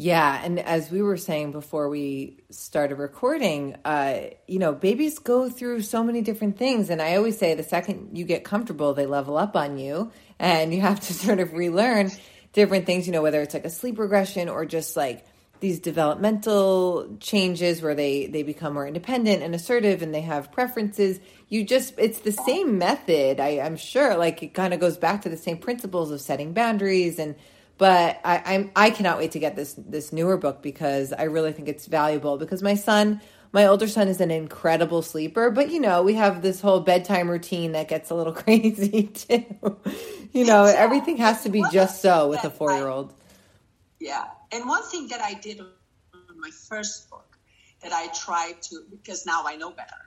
[0.03, 5.49] Yeah, and as we were saying before we started recording, uh, you know, babies go
[5.49, 9.07] through so many different things, and I always say the second you get comfortable, they
[9.07, 10.11] level up on you,
[10.41, 12.11] and you have to sort of relearn
[12.53, 13.07] different things.
[13.07, 15.25] You know, whether it's like a sleep regression or just like
[15.61, 21.21] these developmental changes where they they become more independent and assertive and they have preferences
[21.49, 25.23] you just it's the same method I, i'm sure like it kind of goes back
[25.23, 27.37] to the same principles of setting boundaries and
[27.83, 31.51] but I, I'm I cannot wait to get this this newer book because I really
[31.51, 33.21] think it's valuable because my son
[33.53, 37.29] my older son is an incredible sleeper, but you know, we have this whole bedtime
[37.29, 39.81] routine that gets a little crazy too.
[40.31, 43.13] you know, everything has to be just so with a four year old.
[43.99, 44.27] Yeah.
[44.53, 47.37] And one thing that I did on my first book
[47.83, 50.03] that I tried to, because now I know better,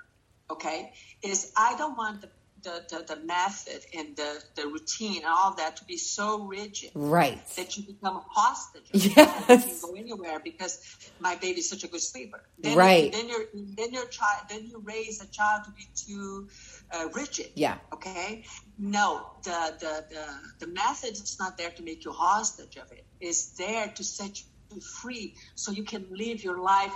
[0.50, 2.30] okay, is I don't want the
[2.66, 6.92] the, the, the method and the, the routine and all that to be so rigid.
[6.94, 7.40] Right.
[7.56, 8.90] That you become a hostage.
[8.92, 9.08] Yes.
[9.08, 10.74] You can't go anywhere because
[11.20, 12.42] my baby's such a good sleeper.
[12.60, 13.12] Then, right.
[13.12, 16.50] Then you're, then your child, then you raise a child to be too
[16.92, 17.52] uh, rigid.
[17.56, 17.78] Yeah.
[17.94, 18.44] Okay.
[18.78, 23.06] No, the, the, the, the method is not there to make you hostage of it.
[23.22, 26.94] It's there to set you free so you can live your life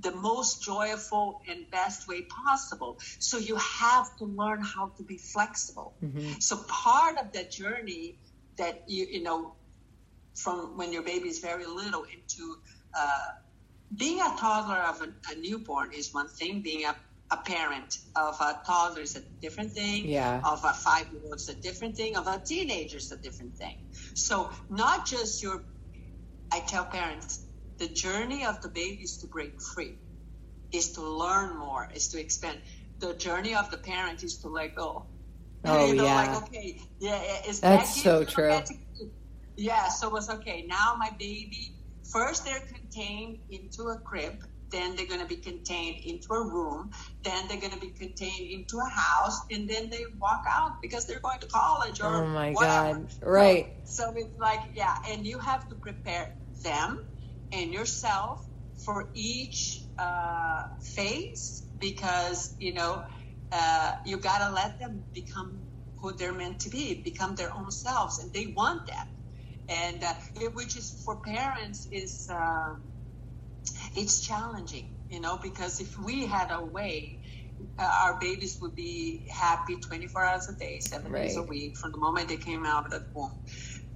[0.00, 2.98] the most joyful and best way possible.
[3.18, 5.94] So you have to learn how to be flexible.
[6.02, 6.40] Mm-hmm.
[6.40, 8.18] So part of that journey
[8.58, 9.54] that you you know
[10.34, 12.56] from when your baby is very little into
[12.94, 13.28] uh,
[13.96, 16.60] being a toddler of a, a, newborn is one thing.
[16.60, 16.94] Being a,
[17.30, 20.08] a parent of a toddler is a different thing.
[20.08, 20.40] Yeah.
[20.44, 22.16] Of a five year old is a different thing.
[22.16, 23.76] Of a teenager is a different thing.
[24.14, 25.62] So not just your.
[26.52, 27.45] I tell parents
[27.78, 29.98] the journey of the baby is to break free,
[30.72, 32.58] is to learn more, is to expand.
[33.00, 35.06] The journey of the parent is to let go.
[35.64, 36.14] Oh, you know, yeah.
[36.14, 38.60] Like, okay, yeah, it's That's so true.
[39.56, 40.64] yeah, so it's okay.
[40.68, 41.74] Now my baby,
[42.10, 44.34] first they're contained into a crib,
[44.70, 46.90] then they're going to be contained into a room,
[47.24, 51.06] then they're going to be contained into a house, and then they walk out because
[51.06, 53.00] they're going to college or oh my whatever.
[53.00, 53.74] god, right?
[53.84, 56.28] So, so it's like yeah, and you have to prepare
[56.64, 57.00] them
[57.52, 58.46] and yourself
[58.84, 63.02] for each uh, phase because you know
[63.52, 65.62] uh, you gotta let them become
[66.00, 69.06] who they're meant to be, become their own selves, and they want that.
[69.68, 72.74] And uh, it, which is for parents is uh,
[73.96, 77.18] it's challenging, you know, because if we had a way,
[77.78, 81.22] uh, our babies would be happy 24 hours a day, seven right.
[81.22, 83.30] days a week from the moment they came out of the womb.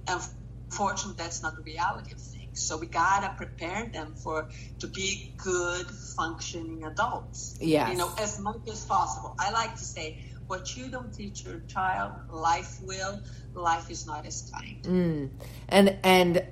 [0.07, 2.19] Unfortunately, that's not the reality of
[2.51, 7.57] things so we gotta prepare them for to be good functioning adults.
[7.59, 7.91] Yeah.
[7.91, 9.35] You know, as much as possible.
[9.39, 13.21] I like to say, what you don't teach your child, life will.
[13.53, 14.83] Life is not as kind.
[14.83, 15.29] Mm.
[15.69, 16.45] And and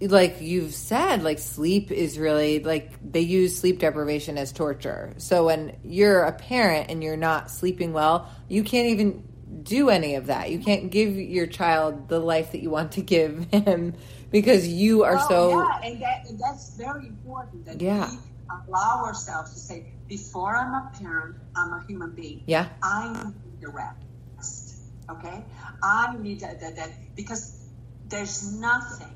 [0.00, 5.14] like you've said, like sleep is really like they use sleep deprivation as torture.
[5.18, 9.24] So when you're a parent and you're not sleeping well, you can't even
[9.62, 10.50] do any of that.
[10.50, 13.94] You can't give your child the life that you want to give him
[14.40, 18.10] because you are well, so yeah, and, that, and that's very important that yeah.
[18.10, 18.18] we
[18.68, 22.42] allow ourselves to say, before I'm a parent, I'm a human being.
[22.46, 24.76] Yeah, I need the rest.
[25.08, 25.44] Okay,
[25.82, 27.64] I need that, that, that because
[28.08, 29.14] there's nothing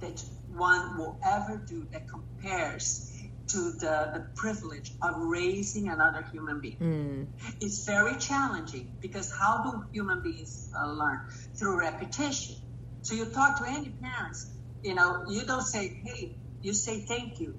[0.00, 0.22] that
[0.54, 3.10] one will ever do that compares
[3.48, 6.76] to the, the privilege of raising another human being.
[6.80, 7.26] Mm.
[7.60, 11.20] It's very challenging because how do human beings uh, learn?
[11.54, 12.56] Through repetition
[13.04, 14.50] So you talk to any parents,
[14.82, 17.54] you know, you don't say, hey, you say thank you.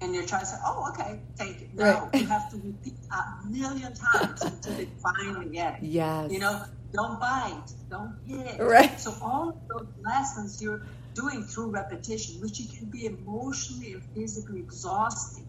[0.00, 1.68] And your child says, oh, okay, thank you.
[1.74, 2.22] No, right.
[2.22, 5.84] you have to repeat a million times until they finally get it.
[5.84, 6.32] Yes.
[6.32, 8.58] You know, don't bite, don't hit.
[8.58, 8.98] Right.
[8.98, 14.02] So all of those lessons you're doing through repetition, which it can be emotionally and
[14.14, 15.46] physically exhausting,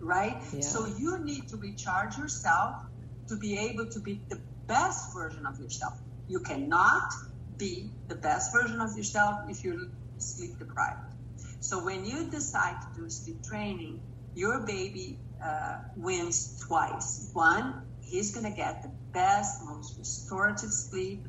[0.00, 0.38] right?
[0.54, 0.60] Yeah.
[0.62, 2.76] So you need to recharge yourself
[3.28, 5.92] to be able to be the best version of yourself.
[6.28, 7.12] You cannot
[7.58, 9.78] be the best version of yourself if you're
[10.18, 10.96] sleep deprived.
[11.60, 14.00] So when you decide to do sleep training,
[14.34, 17.30] your baby uh, wins twice.
[17.32, 21.26] One, he's going to get the best, most restorative sleep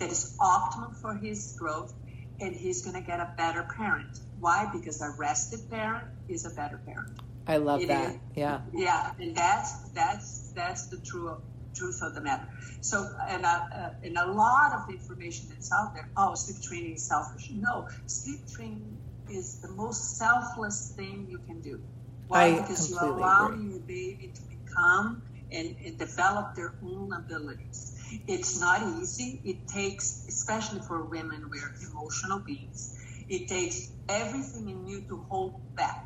[0.00, 1.92] that is optimal for his growth,
[2.40, 4.06] and he's going to get a better parent.
[4.38, 4.68] Why?
[4.72, 7.08] Because a rested parent is a better parent.
[7.46, 8.10] I love it that.
[8.10, 8.60] Is, yeah.
[8.74, 11.36] Yeah, and that's that's that's the true
[11.76, 12.48] truth of the matter.
[12.80, 16.08] So, and uh, uh, and a lot of the information that's out there.
[16.16, 17.50] Oh, sleep training is selfish.
[17.50, 18.98] No, sleep training
[19.30, 21.80] is the most selfless thing you can do.
[22.28, 22.46] Why?
[22.46, 23.70] I because you allow agree.
[23.70, 27.92] your baby to become and, and develop their own abilities.
[28.28, 29.40] It's not easy.
[29.44, 32.92] It takes, especially for women, we're emotional beings.
[33.28, 35.96] It takes everything in you to hold back,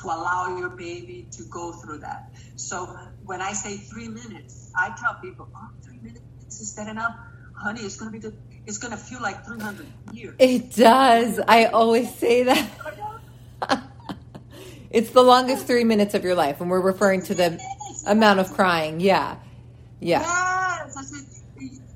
[0.00, 2.32] to allow your baby to go through that.
[2.56, 2.86] So
[3.24, 6.22] when I say three minutes, I tell people, oh, three minutes
[6.60, 7.14] is that enough?
[7.56, 8.34] Honey, it's going to be the,
[8.66, 10.34] it's going to feel like 300 years.
[10.38, 11.40] It does.
[11.46, 12.70] I always say that.
[14.90, 17.60] it's the longest three minutes of your life, and we're referring to the
[18.06, 19.00] amount of crying.
[19.00, 19.36] Yeah.
[20.00, 20.20] Yeah.
[20.20, 21.41] Yes.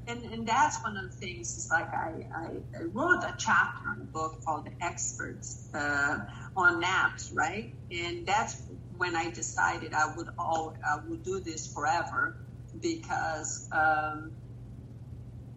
[0.08, 4.02] And, and that's one of the things is like I, I, wrote a chapter in
[4.02, 6.18] a book called The Experts uh,
[6.56, 7.72] on naps, right?
[7.90, 8.62] And that's
[8.96, 12.36] when I decided I would all I would do this forever
[12.80, 14.32] because um,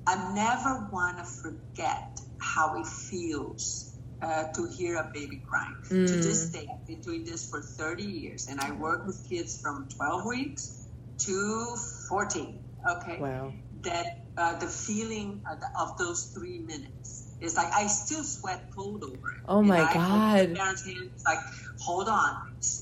[0.07, 5.75] I never want to forget how it feels uh, to hear a baby crying.
[5.83, 6.07] Mm.
[6.07, 9.61] To this day, I've been doing this for 30 years, and I work with kids
[9.61, 10.87] from 12 weeks
[11.19, 11.75] to
[12.09, 12.63] 14.
[12.89, 13.17] Okay.
[13.19, 13.53] Wow.
[13.83, 14.05] That
[14.37, 15.41] uh, the feeling
[15.77, 19.41] of, those three minutes is like I still sweat cold over it.
[19.47, 20.55] Oh my god!
[20.55, 21.39] Parents' it's like,
[21.79, 22.35] hold on,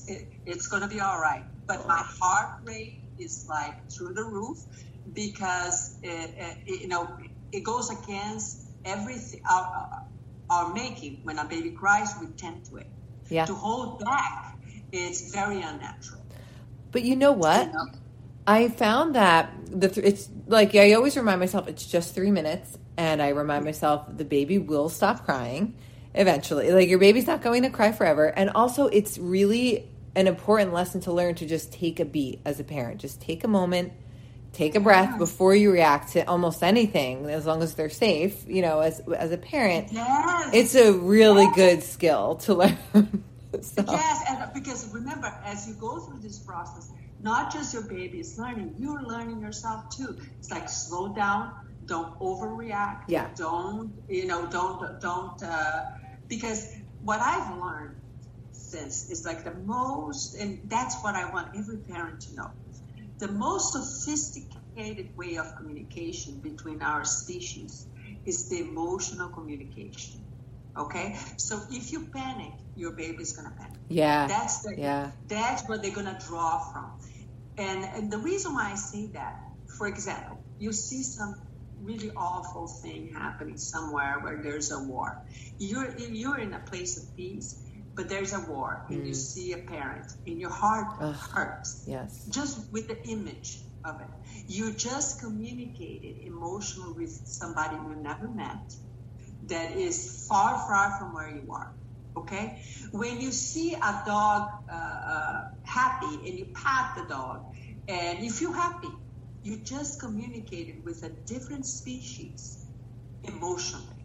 [0.08, 1.44] it, it's gonna be all right.
[1.66, 4.58] But my heart rate is like through the roof
[5.12, 6.34] because it,
[6.66, 7.08] it, you know
[7.52, 9.88] it goes against everything our,
[10.50, 11.20] our making.
[11.24, 12.86] When a baby cries, we tend to it.
[13.30, 13.46] Yeah.
[13.46, 14.56] To hold back,
[14.92, 16.24] it's very unnatural.
[16.92, 17.66] But you know what?
[17.66, 17.86] You know?
[18.48, 22.78] I found that the th- it's like I always remind myself it's just three minutes,
[22.96, 25.76] and I remind myself the baby will stop crying
[26.14, 26.72] eventually.
[26.72, 31.02] Like your baby's not going to cry forever, and also it's really an important lesson
[31.02, 33.02] to learn to just take a beat as a parent.
[33.02, 33.92] Just take a moment,
[34.54, 38.48] take a breath before you react to almost anything, as long as they're safe.
[38.48, 40.54] You know, as as a parent, yes.
[40.54, 41.54] it's a really yes.
[41.54, 42.78] good skill to learn.
[43.60, 43.84] so.
[43.86, 48.38] Yes, and because remember, as you go through this process not just your baby is
[48.38, 50.16] learning, you're learning yourself too.
[50.38, 51.52] It's like slow down,
[51.86, 53.04] don't overreact.
[53.08, 53.28] Yeah.
[53.34, 55.82] Don't, you know, don't, don't, uh,
[56.28, 57.96] because what I've learned
[58.52, 62.50] since is like the most, and that's what I want every parent to know.
[63.18, 67.86] The most sophisticated way of communication between our species
[68.24, 70.20] is the emotional communication.
[70.76, 73.80] Okay, so if you panic, your baby's gonna panic.
[73.88, 75.10] Yeah, that's the yeah.
[75.26, 76.92] That's what they're gonna draw from.
[77.58, 79.40] And, and the reason why I say that,
[79.76, 81.34] for example, you see some
[81.80, 85.22] really awful thing happening somewhere where there's a war.
[85.58, 87.60] You're you're in a place of peace,
[87.94, 89.16] but there's a war, and you mm.
[89.16, 91.84] see a parent, and your heart Ugh, hurts.
[91.86, 94.06] Yes, just with the image of it.
[94.48, 98.74] You just communicated emotionally with somebody you never met,
[99.46, 101.72] that is far, far from where you are.
[102.18, 102.58] Okay,
[102.92, 107.42] when you see a dog uh, uh, happy and you pat the dog
[107.86, 108.88] and you feel happy,
[109.42, 112.66] you just communicated with a different species
[113.24, 114.04] emotionally.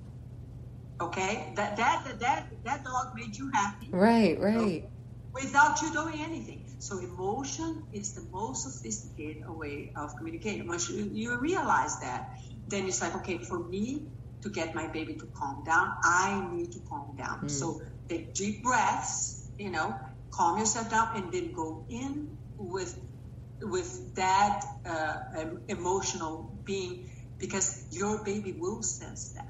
[1.02, 3.90] Okay, that that that that dog made you happy.
[3.92, 4.90] Right, right.
[5.34, 6.66] without you doing anything.
[6.80, 10.68] So emotion is the most sophisticated way of communicating.
[10.68, 12.28] Once you, you realize that,
[12.68, 14.10] then it's like, okay, for me
[14.44, 17.42] to get my baby to calm down, I need to calm down.
[17.46, 17.50] Mm.
[17.50, 17.80] So
[18.10, 19.96] take deep breaths, you know,
[20.32, 23.00] calm yourself down, and then go in with
[23.62, 29.48] with that uh, emotional being because your baby will sense that.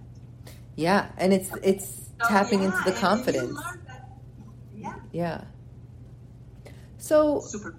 [0.76, 3.60] Yeah, and it's it's so, tapping yeah, into the confidence.
[4.76, 4.96] yeah.
[5.12, 5.42] Yeah.
[6.98, 7.76] So Super.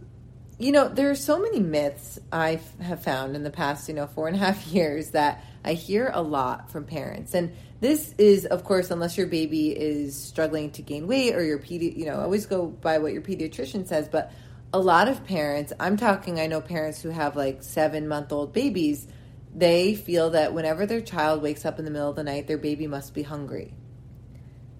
[0.56, 4.06] You know, there are so many myths I have found in the past, you know,
[4.06, 7.34] four and a half years that I hear a lot from parents.
[7.34, 11.58] And this is, of course, unless your baby is struggling to gain weight or your
[11.58, 14.08] pedi, you know, always go by what your pediatrician says.
[14.08, 14.32] But
[14.72, 18.52] a lot of parents, I'm talking, I know parents who have like seven month old
[18.52, 19.06] babies,
[19.54, 22.58] they feel that whenever their child wakes up in the middle of the night, their
[22.58, 23.74] baby must be hungry.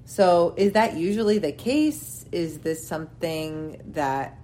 [0.07, 2.27] So, is that usually the case?
[2.31, 4.39] Is this something that.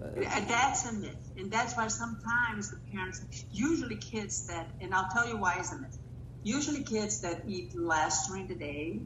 [0.00, 1.23] Uh, that's a myth.
[1.36, 5.72] And that's why sometimes the parents, usually kids that, and I'll tell you why it's
[5.72, 5.98] a myth.
[6.42, 9.00] Usually kids that eat less during the day,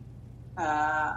[0.57, 1.15] uh,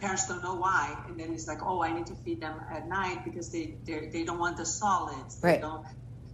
[0.00, 0.96] parents don't know why.
[1.08, 4.24] And then it's like, oh, I need to feed them at night because they they
[4.24, 5.40] don't want the solids.
[5.42, 5.54] Right.
[5.54, 5.84] They don't,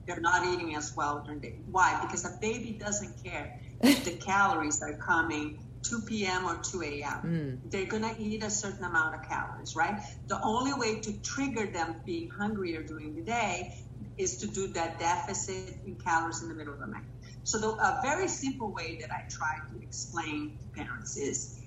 [0.07, 1.59] they're not eating as well during the day.
[1.70, 2.01] Why?
[2.03, 6.47] Because a baby doesn't care if the calories are coming 2 p.m.
[6.47, 7.61] or 2 a.m.
[7.64, 7.70] Mm.
[7.70, 10.01] They're going to eat a certain amount of calories, right?
[10.26, 13.85] The only way to trigger them being hungrier during the day
[14.16, 17.07] is to do that deficit in calories in the middle of the night.
[17.44, 21.59] So the, a very simple way that I try to explain to parents is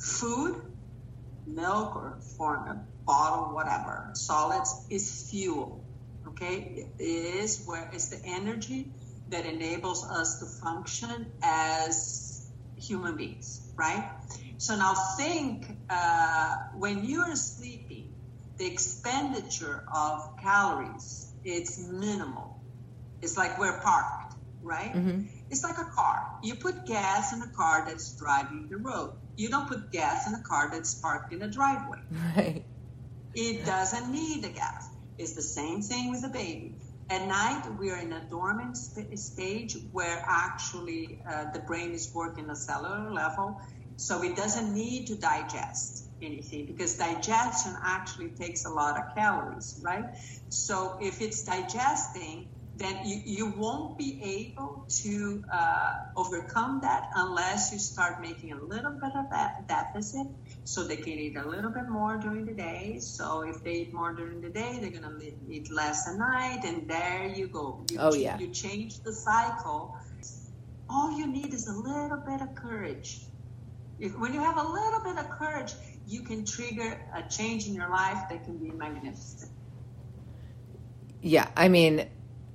[0.00, 0.56] food,
[1.46, 5.84] milk or form a bottle, whatever, solids is fuel.
[6.28, 8.92] Okay, it is where it's the energy
[9.28, 14.10] that enables us to function as human beings, right?
[14.58, 18.12] So now think uh, when you're sleeping,
[18.58, 22.60] the expenditure of calories it's minimal.
[23.22, 24.92] It's like we're parked, right?
[24.92, 25.22] Mm-hmm.
[25.50, 26.38] It's like a car.
[26.42, 29.12] You put gas in a car that's driving the road.
[29.36, 31.98] You don't put gas in a car that's parked in a driveway.
[32.36, 32.64] Right.
[33.34, 34.88] It doesn't need the gas.
[35.18, 36.76] It's the same thing with a baby.
[37.10, 42.12] At night, we are in a dormant st- stage where actually uh, the brain is
[42.14, 43.60] working at a cellular level,
[44.00, 49.78] so it doesn't need to digest anything because digestion actually takes a lot of calories,
[49.82, 50.04] right?
[50.48, 57.72] So if it's digesting, then you, you won't be able to uh, overcome that unless
[57.74, 60.26] you start making a little bit of that deficit
[60.64, 62.96] so they can eat a little bit more during the day.
[63.00, 66.62] So if they eat more during the day, they're going to eat less at night,
[66.64, 67.84] and there you go.
[67.90, 68.38] You, oh, yeah.
[68.38, 69.94] You change the cycle.
[70.88, 73.26] All you need is a little bit of courage.
[74.00, 75.72] If, when you have a little bit of courage,
[76.06, 79.50] you can trigger a change in your life that can be magnificent.
[81.22, 82.08] Yeah, I mean,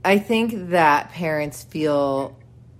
[0.03, 2.35] I think that parents feel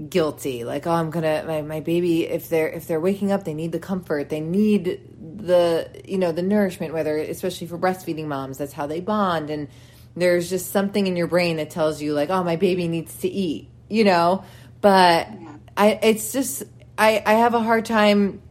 [0.10, 3.54] guilty like oh i'm gonna my, my baby if they're if they're waking up they
[3.54, 5.00] need the comfort they need
[5.38, 9.70] the you know the nourishment whether especially for breastfeeding moms that's how they bond and
[10.14, 13.30] there's just something in your brain that tells you like oh my baby needs to
[13.30, 14.44] eat you know
[14.82, 15.56] but yeah.
[15.78, 16.64] i it's just
[16.98, 18.42] i i have a hard time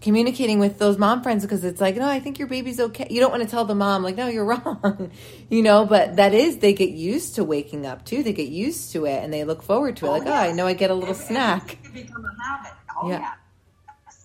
[0.00, 3.06] communicating with those mom friends because it's like, no, I think your baby's okay.
[3.10, 5.10] You don't want to tell the mom, like, no, you're wrong,
[5.48, 8.22] you know, but that is, they get used to waking up too.
[8.22, 10.08] They get used to it and they look forward to it.
[10.08, 10.40] Oh, like, yeah.
[10.40, 11.78] oh, I know I get a little snack.
[11.84, 12.72] It become a habit.
[12.96, 13.20] Oh, yeah.
[13.20, 13.32] yeah.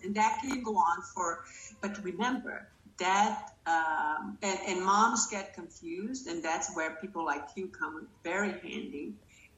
[0.04, 1.44] And that can go on for,
[1.82, 2.68] but remember
[3.00, 8.52] that, um, and, and moms get confused, and that's where people like you come very
[8.52, 9.16] handy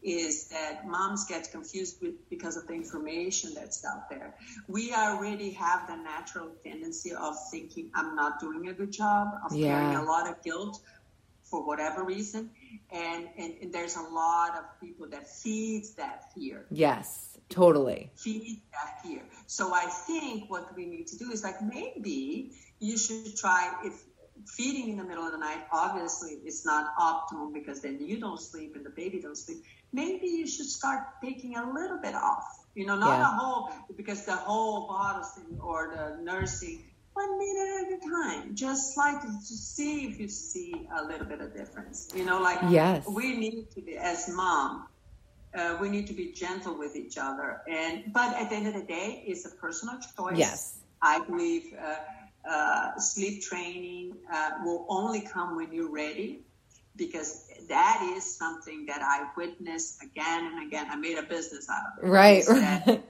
[0.07, 4.33] is that moms get confused with, because of the information that's out there.
[4.69, 9.53] We already have the natural tendency of thinking, I'm not doing a good job, of
[9.53, 9.67] yeah.
[9.67, 10.79] carrying a lot of guilt
[11.43, 12.49] for whatever reason.
[12.89, 16.65] And, and, and, there's a lot of people that feeds that fear.
[16.71, 18.09] Yes, totally.
[18.15, 19.23] Feed that fear.
[19.45, 24.05] So I think what we need to do is like maybe you should try if
[24.45, 28.39] feeding in the middle of the night obviously it's not optimal because then you don't
[28.39, 32.65] sleep and the baby don't sleep maybe you should start taking a little bit off.
[32.75, 33.23] You know, not yeah.
[33.23, 36.83] a whole because the whole bottle thing or the nursing
[37.13, 38.55] one minute at a time.
[38.55, 42.09] Just like to see if you see a little bit of difference.
[42.15, 43.07] You know, like yes.
[43.07, 44.87] we need to be as mom.
[45.57, 48.75] Uh, we need to be gentle with each other, and but at the end of
[48.75, 50.37] the day, it's a personal choice.
[50.37, 51.95] Yes, I believe uh,
[52.47, 56.41] uh, sleep training uh, will only come when you're ready
[56.97, 60.87] because that is something that I witnessed again and again.
[60.89, 62.07] I made a business out of it.
[62.07, 62.43] Right.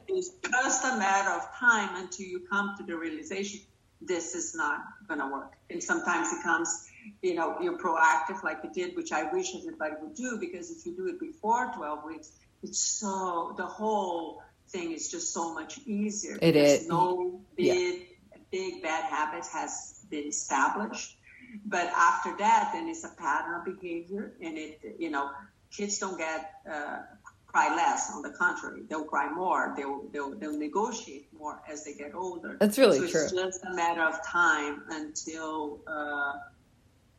[0.07, 3.61] it's just a matter of time until you come to the realization
[4.01, 5.53] this is not going to work.
[5.69, 6.88] And sometimes it comes,
[7.21, 10.85] you know, you're proactive like you did, which I wish everybody would do because if
[10.85, 12.31] you do it before 12 weeks,
[12.63, 16.38] it's so, the whole thing is just so much easier.
[16.41, 16.88] It is.
[16.88, 18.38] No big, yeah.
[18.51, 21.16] big bad habits has been established
[21.66, 25.30] but after that, then it's a pattern of behavior, and it, you know,
[25.72, 27.00] kids don't get uh,
[27.45, 28.12] cry less.
[28.14, 29.74] On the contrary, they'll cry more.
[29.76, 32.58] They'll, they'll they'll negotiate more as they get older.
[32.60, 33.24] That's really so true.
[33.24, 36.34] It's just a matter of time until uh,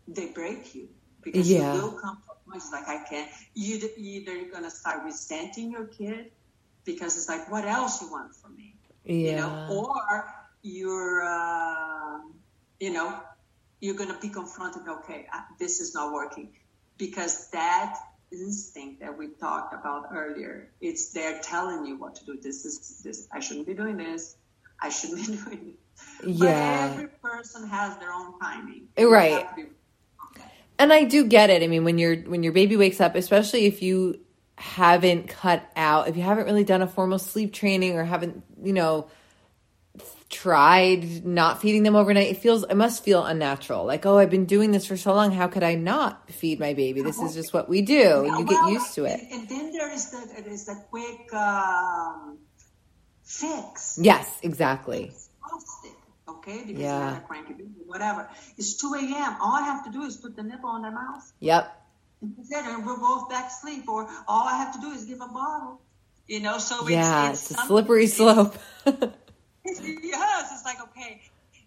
[0.06, 0.88] they break you
[1.22, 1.74] because yeah.
[1.74, 3.30] you will come to a point like I can't.
[3.54, 6.30] You either you're gonna start resenting your kid
[6.84, 8.74] because it's like, what else you want from me?
[9.04, 9.14] Yeah.
[9.14, 12.18] You know, or you're, uh,
[12.80, 13.20] you know,
[13.80, 14.82] you're going to be confronted.
[14.88, 16.50] Okay, uh, this is not working
[16.96, 17.96] because that
[18.30, 22.38] instinct that we talked about earlier, it's there telling you what to do.
[22.40, 23.28] This is this.
[23.32, 24.36] I shouldn't be doing this.
[24.80, 26.28] I shouldn't be doing it.
[26.28, 26.88] Yeah.
[26.88, 28.88] But every person has their own timing.
[28.98, 29.30] Right.
[29.30, 29.68] You have to be-
[30.80, 31.62] and I do get it.
[31.62, 34.20] I mean, when your when your baby wakes up, especially if you
[34.56, 38.72] haven't cut out, if you haven't really done a formal sleep training or haven't, you
[38.72, 39.08] know,
[40.30, 43.84] tried not feeding them overnight, it feels it must feel unnatural.
[43.84, 45.32] Like, oh, I've been doing this for so long.
[45.32, 47.02] How could I not feed my baby?
[47.02, 48.24] This is just what we do.
[48.26, 49.20] And you get Well, used to it.
[49.20, 52.38] And, and then there is the it is the quick um,
[53.24, 53.98] fix.
[54.02, 55.04] Yes, exactly.
[55.44, 55.92] Exhausted,
[56.28, 56.58] okay?
[56.66, 57.16] Because Yeah.
[57.16, 58.28] a cranky baby, whatever.
[58.58, 59.36] It's 2 a.m.
[59.40, 61.32] All I have to do is put the nipple on their mouth.
[61.40, 61.74] Yep.
[62.20, 63.88] And that's it, and we're both back asleep.
[63.88, 65.80] Or all I have to do is give a bottle.
[66.26, 68.54] You know, so it's, Yeah, it's, it's a slippery slope.
[70.02, 71.20] yes, it's like okay,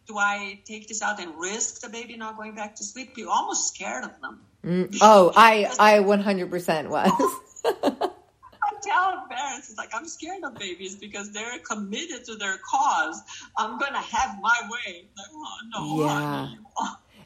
[0.08, 3.14] do I take this out and risk the baby not going back to sleep?
[3.16, 4.42] You're almost scared of them.
[4.66, 7.12] Mm, oh, I I 100% was.
[8.64, 13.22] I tell parents, it's like I'm scared of babies because they're committed to their cause.
[13.58, 15.06] I'm gonna have my way.
[15.18, 16.50] Like, oh no, Yeah.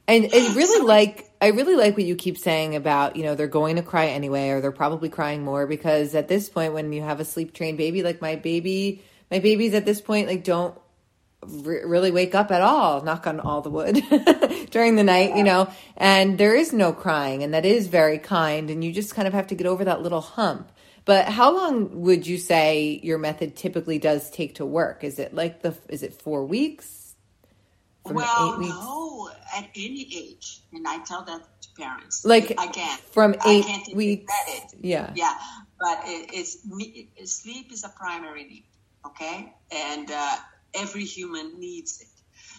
[0.08, 3.48] And and really like I really like what you keep saying about, you know, they're
[3.48, 7.02] going to cry anyway or they're probably crying more because at this point when you
[7.02, 10.78] have a sleep trained baby like my baby my babies at this point like don't
[11.46, 14.02] re- really wake up at all, knock on all the wood
[14.72, 15.70] during the night, you know.
[15.98, 19.34] And there is no crying and that is very kind and you just kind of
[19.34, 20.72] have to get over that little hump.
[21.06, 25.04] But how long would you say your method typically does take to work?
[25.04, 27.16] Is it like the is it 4 weeks?
[28.08, 28.70] From Well, eight weeks?
[28.76, 32.24] no, at any age, and I tell that to parents.
[32.24, 34.32] Like, again, from I eight weeks.
[34.80, 35.12] Yeah.
[35.16, 35.34] Yeah,
[35.80, 36.62] but it, it's
[37.32, 38.64] sleep is a primary need,
[39.08, 40.36] okay, and uh,
[40.74, 42.08] every human needs it.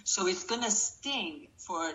[0.05, 1.93] So it's gonna sting for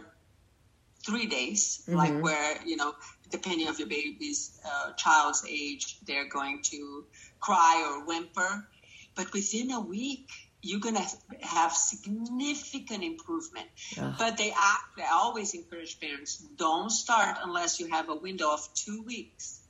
[1.06, 2.93] three days, like where you know,
[3.30, 7.06] depending of your baby's uh, child's age, they're going to
[7.39, 8.68] cry or whimper,
[9.16, 10.30] but within a week.
[10.64, 11.04] You're gonna
[11.41, 13.66] have significant improvement,
[13.97, 14.14] Ugh.
[14.20, 14.99] but they act.
[14.99, 19.61] I always encourage parents: don't start unless you have a window of two weeks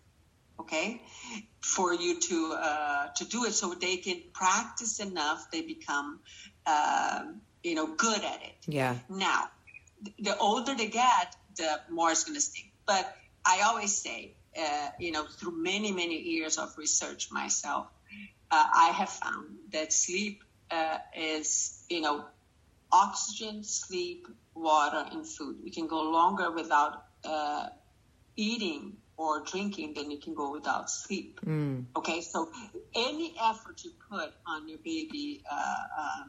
[0.62, 1.02] okay
[1.62, 6.20] for you to uh, to do it so they can practice enough they become
[6.66, 8.58] um, you know good at it.
[8.68, 8.96] Yeah.
[9.10, 9.50] now
[10.20, 13.06] the older they get the more it's going to sting but
[13.46, 17.86] i always say uh, you know through many many years of research myself
[18.50, 22.26] uh, i have found that sleep uh, is you know
[22.92, 25.58] oxygen sleep water and food.
[25.64, 27.68] We can go longer without uh,
[28.36, 31.86] eating or drinking then you can go without sleep Mm.
[31.96, 32.50] Okay, so
[32.96, 36.24] any effort you put on your baby uh, uh,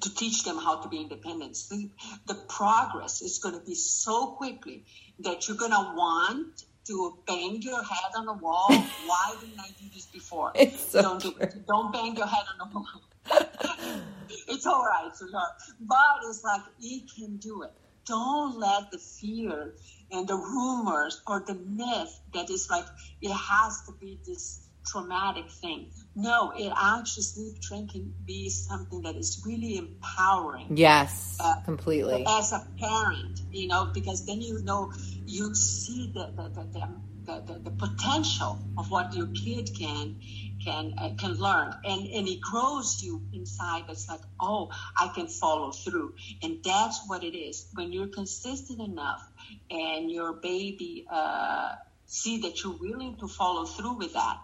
[0.00, 1.92] to teach them how to be independent, sleep,
[2.26, 4.84] the progress is going to be so quickly
[5.20, 8.66] that you're going to want to bang your head on the wall.
[9.06, 10.52] Why didn't I do this before?
[10.76, 11.34] So don't do,
[11.66, 14.02] don't bang your head on the wall.
[14.48, 15.50] it's all right, sweetheart.
[15.80, 17.72] But it's like you can do it.
[18.06, 19.74] Don't let the fear
[20.10, 22.84] and the rumors or the myth that is like
[23.20, 25.90] it has to be this traumatic thing.
[26.14, 32.24] No, it actually sleep training can be something that is really empowering Yes, Uh, completely.
[32.26, 34.92] as a parent, you know, because then you know
[35.26, 36.88] you see the the, the, the,
[37.24, 40.20] the, the, the potential of what your kid can
[40.64, 43.84] can uh, can learn, and and it grows you inside.
[43.88, 47.68] It's like, oh, I can follow through, and that's what it is.
[47.74, 49.22] When you're consistent enough,
[49.70, 51.74] and your baby uh,
[52.06, 54.38] see that you're willing to follow through with that,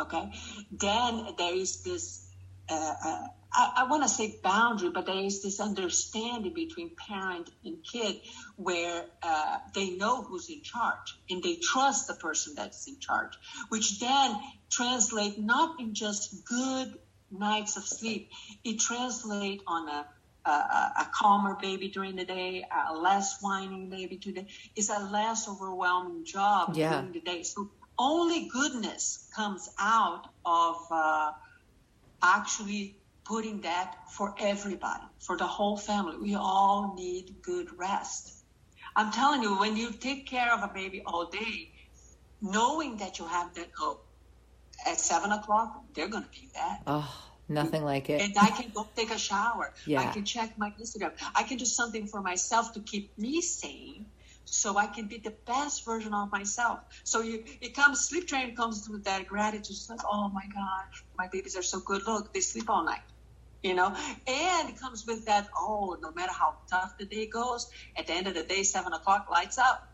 [0.00, 0.30] okay,
[0.70, 2.28] then there is this.
[2.68, 7.50] Uh, uh, I, I want to say boundary, but there is this understanding between parent
[7.64, 8.20] and kid
[8.56, 13.32] where uh, they know who's in charge and they trust the person that's in charge,
[13.68, 14.36] which then
[14.70, 16.94] translate not in just good
[17.30, 18.30] nights of sleep,
[18.64, 20.06] it translate on a
[20.50, 20.50] a,
[21.02, 24.46] a calmer baby during the day, a less whining baby today.
[24.76, 27.00] It's a less overwhelming job Yeah.
[27.00, 27.42] during the day.
[27.42, 31.30] So only goodness comes out of uh,
[32.22, 36.16] actually putting that for everybody, for the whole family.
[36.18, 38.32] We all need good rest.
[38.96, 41.70] I'm telling you, when you take care of a baby all day,
[42.40, 44.04] knowing that you have that hope
[44.86, 46.78] at seven o'clock, they're going to be bad.
[46.86, 48.20] Oh, nothing like it.
[48.20, 49.72] And I can go take a shower.
[49.86, 50.00] Yeah.
[50.00, 51.12] I can check my Instagram.
[51.34, 54.06] I can do something for myself to keep me sane
[54.44, 56.80] so I can be the best version of myself.
[57.04, 59.70] So you, it comes, sleep training comes with that gratitude.
[59.70, 60.84] It's like, oh my God,
[61.16, 62.06] my babies are so good.
[62.06, 63.00] Look, they sleep all night,
[63.62, 63.96] you know?
[64.26, 68.12] And it comes with that, oh, no matter how tough the day goes, at the
[68.12, 69.88] end of the day, seven o'clock lights up.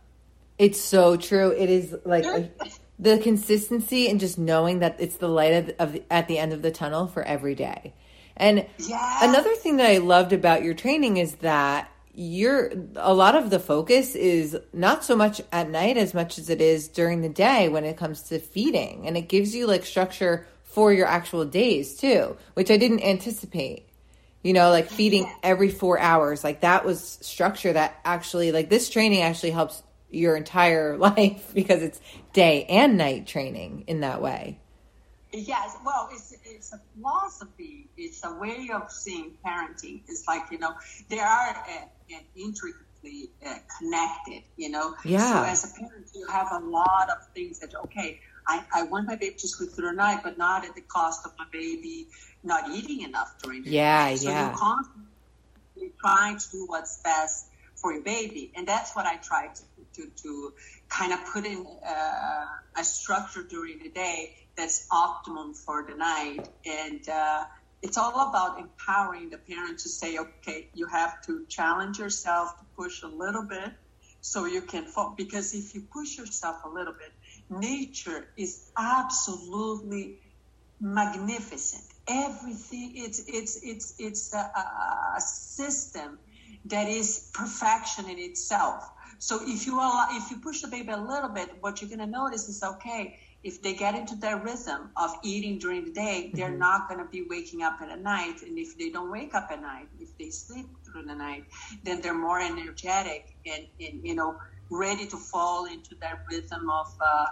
[0.59, 1.53] It's so true.
[1.53, 2.51] It is like a,
[2.99, 6.63] the consistency and just knowing that it's the light of, of at the end of
[6.63, 7.95] the tunnel for every day.
[8.37, 9.19] And yes.
[9.23, 13.61] another thing that I loved about your training is that you're a lot of the
[13.61, 17.69] focus is not so much at night as much as it is during the day
[17.69, 21.97] when it comes to feeding and it gives you like structure for your actual days
[21.97, 23.89] too which i didn't anticipate
[24.43, 28.91] you know like feeding every four hours like that was structure that actually like this
[28.91, 29.81] training actually helps
[30.11, 32.01] your entire life because it's
[32.33, 34.59] day and night training in that way
[35.31, 37.87] Yes, well, it's it's a philosophy.
[37.99, 40.01] It's a way of seeing parenting.
[40.09, 40.73] It's like you know
[41.11, 44.45] they are uh, uh, intricately uh, connected.
[44.57, 45.45] You know, Yeah.
[45.45, 49.07] So as a parent, you have a lot of things that okay, I, I want
[49.07, 52.07] my baby to sleep through the night, but not at the cost of my baby
[52.43, 53.77] not eating enough during the night.
[53.77, 54.17] Yeah, day.
[54.17, 54.47] So yeah.
[54.47, 57.49] you're constantly trying to do what's best
[57.81, 59.63] for your baby, and that's what I try to
[59.95, 60.53] to, to
[60.89, 66.49] kind of put in uh, a structure during the day that's optimum for the night.
[66.67, 67.45] And uh,
[67.83, 72.65] it's all about empowering the parent to say, okay, you have to challenge yourself to
[72.77, 73.73] push a little bit
[74.21, 75.15] so you can fall.
[75.17, 77.13] Because if you push yourself a little bit,
[77.51, 80.19] nature is absolutely
[80.81, 81.85] magnificent.
[82.09, 84.51] Everything it's it's it's it's a,
[85.17, 86.19] a system
[86.69, 88.85] that is perfection in itself.
[89.19, 92.01] So if you allow, if you push the baby a little bit, what you're going
[92.01, 93.19] to notice is okay.
[93.43, 97.09] If they get into their rhythm of eating during the day, they're not going to
[97.11, 98.43] be waking up at night.
[98.43, 101.45] And if they don't wake up at night, if they sleep through the night,
[101.85, 104.37] then they're more energetic and, and you know
[104.71, 107.27] ready to fall into that rhythm of uh,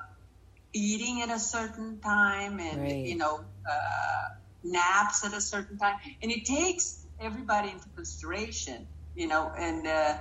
[0.74, 3.06] eating at a certain time and Right.
[3.06, 4.24] you know uh,
[4.64, 5.96] naps at a certain time.
[6.22, 10.16] And it takes everybody into consideration, you know, and uh,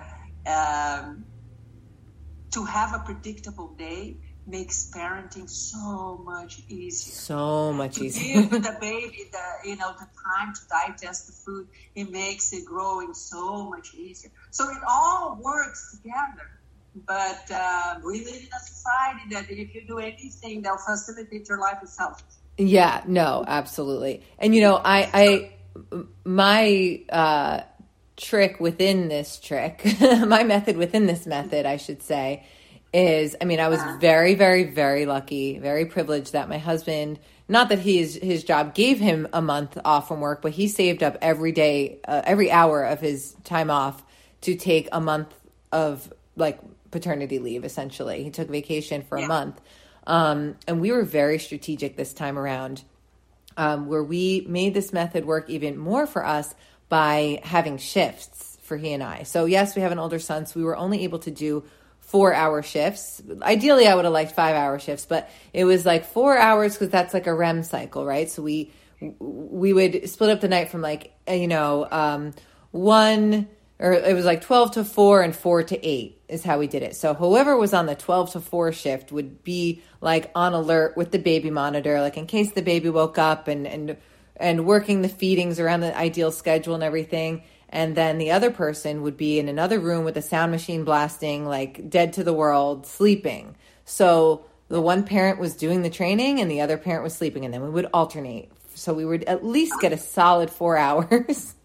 [0.50, 1.26] um,
[2.52, 4.18] to have a predictable day
[4.48, 7.14] makes parenting so much easier.
[7.14, 11.68] so much easier give the baby the you know the time to digest the food,
[11.96, 14.32] it makes it growing so much easier.
[14.52, 16.48] So it all works together.
[16.96, 21.60] But uh, we live in a society that if you do anything, they'll facilitate your
[21.60, 22.24] life itself.
[22.58, 24.24] Yeah, no, absolutely.
[24.40, 27.62] And you know, I, I, my uh,
[28.18, 32.46] trick within this trick, my method within this method, I should say,
[32.94, 37.70] is I mean, I was very, very, very lucky, very privileged that my husband, not
[37.70, 41.18] that his his job gave him a month off from work, but he saved up
[41.22, 44.02] every day, uh, every hour of his time off
[44.42, 45.34] to take a month
[45.72, 46.60] of like
[46.92, 47.66] paternity leave.
[47.66, 49.60] Essentially, he took vacation for a month,
[50.08, 52.82] um, and we were very strategic this time around
[53.58, 56.56] um, where we made this method work even more for us
[56.90, 59.24] by having shifts for he and I.
[59.24, 61.64] So, yes, we have an older son, so we were only able to do
[62.00, 63.22] four hour shifts.
[63.42, 66.90] Ideally, I would have liked five hour shifts, but it was like four hours because
[66.90, 68.30] that's like a REM cycle, right?
[68.30, 68.72] So we
[69.20, 72.34] we would split up the night from like uh, you know um,
[72.72, 76.68] one or it was like 12 to 4 and 4 to 8 is how we
[76.68, 76.96] did it.
[76.96, 81.12] So whoever was on the 12 to 4 shift would be like on alert with
[81.12, 83.98] the baby monitor like in case the baby woke up and and
[84.38, 87.44] and working the feedings around the ideal schedule and everything.
[87.70, 91.46] And then the other person would be in another room with a sound machine blasting
[91.46, 93.56] like dead to the world sleeping.
[93.86, 97.54] So the one parent was doing the training and the other parent was sleeping and
[97.54, 98.52] then we would alternate.
[98.76, 101.56] So we would at least get a solid 4 hours.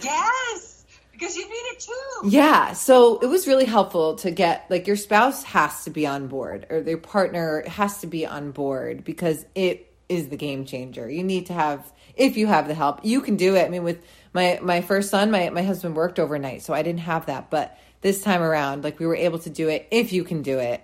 [0.00, 2.28] Yes, because you need it too.
[2.28, 6.28] Yeah, so it was really helpful to get like your spouse has to be on
[6.28, 11.08] board or their partner has to be on board because it is the game changer.
[11.10, 13.64] You need to have if you have the help, you can do it.
[13.66, 17.00] I mean with my my first son, my my husband worked overnight, so I didn't
[17.00, 20.24] have that, but this time around like we were able to do it if you
[20.24, 20.82] can do it.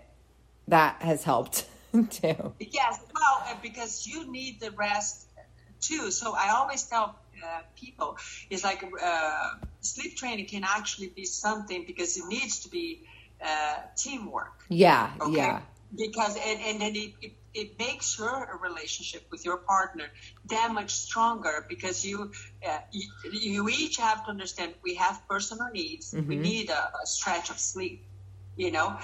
[0.68, 2.54] That has helped too.
[2.58, 5.26] Yes, well, because you need the rest
[5.80, 6.10] too.
[6.10, 8.16] So I always tell uh, people,
[8.48, 13.02] it's like uh, sleep training can actually be something because it needs to be
[13.44, 14.64] uh, teamwork.
[14.70, 15.36] Yeah, Okay.
[15.36, 15.60] yeah.
[15.94, 20.04] Because and, and then it, it, it makes your relationship with your partner
[20.50, 22.30] that much stronger because you
[22.68, 26.16] uh, you, you each have to understand we have personal needs.
[26.28, 26.40] We Mhm.
[26.40, 28.02] need a, a stretch of sleep,
[28.56, 28.96] you know,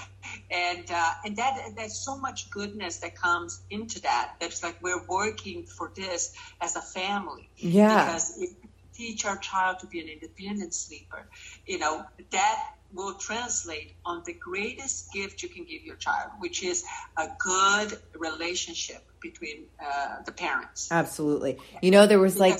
[0.51, 4.31] and uh, and that there's so much goodness that comes into that.
[4.39, 6.31] That's like we're working for this
[6.61, 7.49] as a family.
[7.57, 8.07] Yeah.
[8.07, 8.49] Because if
[8.95, 11.27] teach our child to be an independent sleeper,
[11.67, 12.57] you know, that
[12.93, 16.83] will translate on the greatest gift you can give your child, which is
[17.17, 20.89] a good relationship between uh, the parents.
[20.91, 21.57] Absolutely.
[21.81, 22.59] You know, there was like,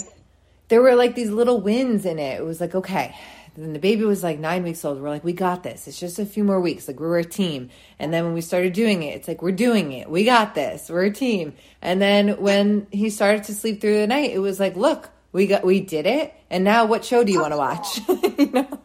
[0.67, 2.39] there were like these little wins in it.
[2.39, 3.15] It was like, okay,
[3.55, 5.01] then the baby was like nine weeks old.
[5.01, 5.87] We're like, we got this.
[5.87, 6.87] It's just a few more weeks.
[6.87, 7.69] Like, we're a team.
[7.99, 10.09] And then when we started doing it, it's like, we're doing it.
[10.09, 10.89] We got this.
[10.89, 11.53] We're a team.
[11.81, 15.47] And then when he started to sleep through the night, it was like, look, we
[15.47, 16.33] got, we did it.
[16.49, 17.99] And now what show do you want to watch?
[18.39, 18.79] you know?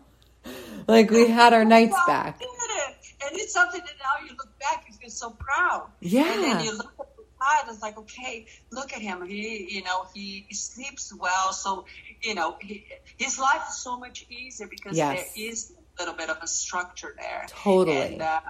[0.87, 2.41] Like, we had our nights back.
[2.41, 5.89] And it's something that now you look back, you feel so proud.
[6.01, 6.33] Yeah.
[6.33, 9.27] And then you look at the child, it's like, okay, look at him.
[9.27, 11.53] He, you know, he sleeps well.
[11.53, 11.87] So
[12.23, 12.85] you know, he,
[13.17, 15.33] his life is so much easier because yes.
[15.35, 17.47] there is a little bit of a structure there.
[17.49, 17.97] Totally.
[17.97, 18.41] And, uh,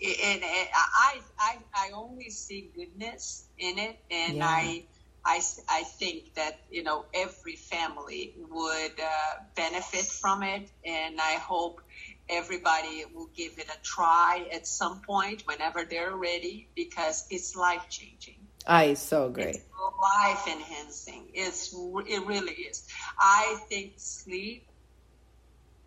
[0.00, 4.46] and, and I, I, I only see goodness in it, and yeah.
[4.46, 4.84] I,
[5.28, 11.34] I, I think that you know every family would uh, benefit from it, and I
[11.34, 11.82] hope
[12.30, 17.86] everybody will give it a try at some point whenever they're ready because it's life
[17.90, 18.40] changing.
[18.66, 19.44] I so agree.
[19.44, 19.60] It's
[20.02, 21.28] life enhancing.
[21.34, 22.86] It's it really is.
[23.18, 24.66] I think sleep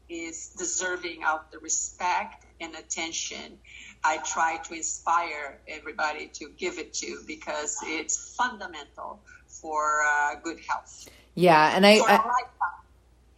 [0.08, 3.58] is deserving of the respect and attention
[4.04, 9.22] I try to inspire everybody to give it to because it's fundamental
[9.62, 11.10] for uh, good health.
[11.36, 12.20] Yeah, and I, I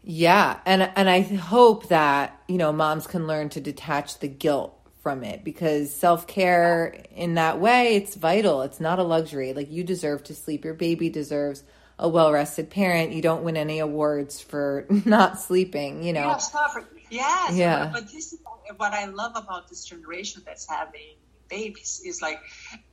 [0.04, 4.78] yeah, and and I hope that you know moms can learn to detach the guilt
[5.02, 8.62] from it because self care in that way, it's vital.
[8.62, 9.54] It's not a luxury.
[9.54, 10.66] Like you deserve to sleep.
[10.66, 11.64] Your baby deserves
[12.00, 13.12] a well rested parent.
[13.12, 16.28] You don't win any awards for not sleeping, you know.
[16.28, 16.56] Yes,
[17.10, 17.56] yes.
[17.56, 17.86] Yeah.
[17.86, 18.40] But, but this is
[18.78, 21.16] what I love about this generation that's having
[21.50, 22.40] babies is like,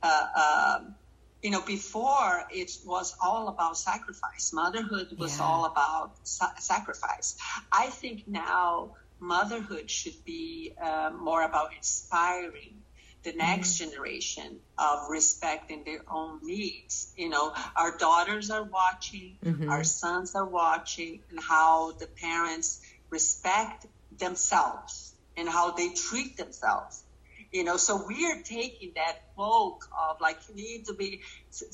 [0.03, 0.95] uh, um,
[1.41, 4.53] you know, before it was all about sacrifice.
[4.53, 5.45] Motherhood was yeah.
[5.45, 7.37] all about sa- sacrifice.
[7.71, 12.81] I think now motherhood should be uh, more about inspiring
[13.23, 13.91] the next mm-hmm.
[13.91, 17.13] generation of respecting their own needs.
[17.15, 19.69] You know, our daughters are watching, mm-hmm.
[19.69, 23.85] our sons are watching, and how the parents respect
[24.17, 27.03] themselves and how they treat themselves.
[27.51, 31.21] You know, so we are taking that bulk of like you need to be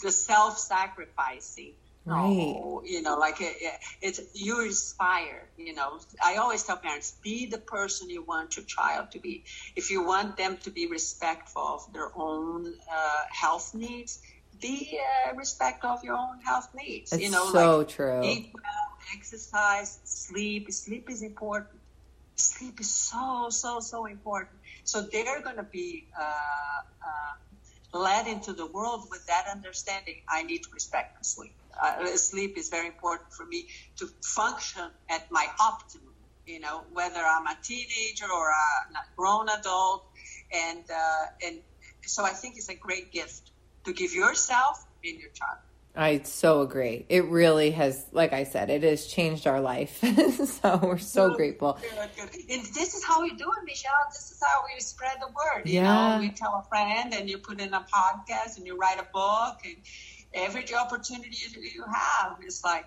[0.02, 1.74] the self-sacrificing
[2.08, 2.24] Right.
[2.24, 3.58] Oh, you know, like it,
[4.02, 5.50] it's you inspire.
[5.58, 9.44] You know, I always tell parents, be the person you want your child to be.
[9.76, 14.22] If you want them to be respectful of their own uh, health needs,
[14.62, 14.98] be
[15.28, 17.12] uh, respectful of your own health needs.
[17.12, 18.24] It's you know, so like true.
[18.24, 20.72] Eat well, exercise, sleep.
[20.72, 21.82] Sleep is important.
[22.38, 24.57] Sleep is so so so important.
[24.88, 26.08] So they're going to be.
[26.20, 27.34] Uh, uh,
[27.94, 30.16] led into the world with that understanding.
[30.30, 33.68] I need to respect my sleep uh, sleep is very important for me
[33.98, 36.14] to function at my optimum.
[36.46, 40.06] You know, whether I'm a teenager or a grown adult,
[40.54, 41.60] and uh, and
[42.06, 43.52] so I think it's a great gift
[43.86, 45.60] to give yourself and your child.
[45.98, 47.06] I so agree.
[47.10, 49.98] It really has, like I said, it has changed our life.
[50.62, 51.80] so we're so good, grateful.
[51.82, 52.30] Good, good.
[52.50, 53.92] And this is how we do it, Michelle.
[54.10, 55.68] This is how we spread the word.
[55.68, 56.16] You yeah.
[56.16, 59.08] know, we tell a friend and you put in a podcast and you write a
[59.12, 59.78] book and
[60.34, 61.38] every opportunity
[61.74, 62.86] you have is like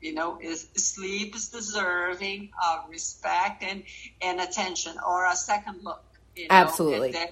[0.00, 3.82] you know is sleep is deserving of respect and
[4.20, 6.02] and attention or a second look
[6.36, 6.54] you know?
[6.54, 7.28] absolutely then,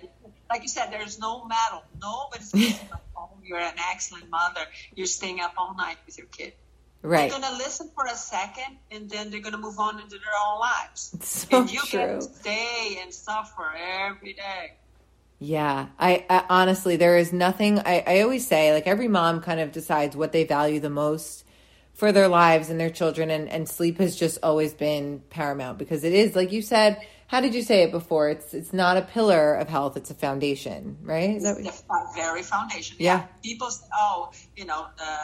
[0.49, 2.53] like you said there's no medal nobody's
[3.51, 6.53] you're an excellent mother you're staying up all night with your kid
[7.03, 7.31] Right.
[7.31, 10.19] They're going to listen for a second and then they're going to move on into
[10.19, 11.17] their own lives.
[11.51, 11.99] So and you true.
[11.99, 14.75] get to stay and suffer every day.
[15.39, 17.79] Yeah, I, I, honestly, there is nothing.
[17.79, 21.47] I, I always say, like, every mom kind of decides what they value the most
[21.95, 26.05] for their lives and their children, and, and sleep has just always been paramount because
[26.05, 27.01] it is, like you said.
[27.31, 28.29] How did you say it before?
[28.29, 31.37] It's it's not a pillar of health; it's a foundation, right?
[31.37, 32.97] Is that what the very foundation.
[32.99, 33.19] Yeah.
[33.19, 33.27] yeah.
[33.41, 35.19] People, say, oh, you know, uh,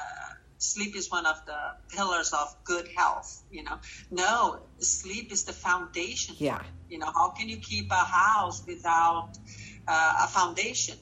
[0.59, 1.59] sleep is one of the
[1.95, 3.43] pillars of good health.
[3.51, 3.79] You know,
[4.13, 6.37] no, sleep is the foundation.
[6.39, 6.63] Yeah.
[6.89, 9.31] You know, how can you keep a house without
[9.89, 10.99] uh, a foundation.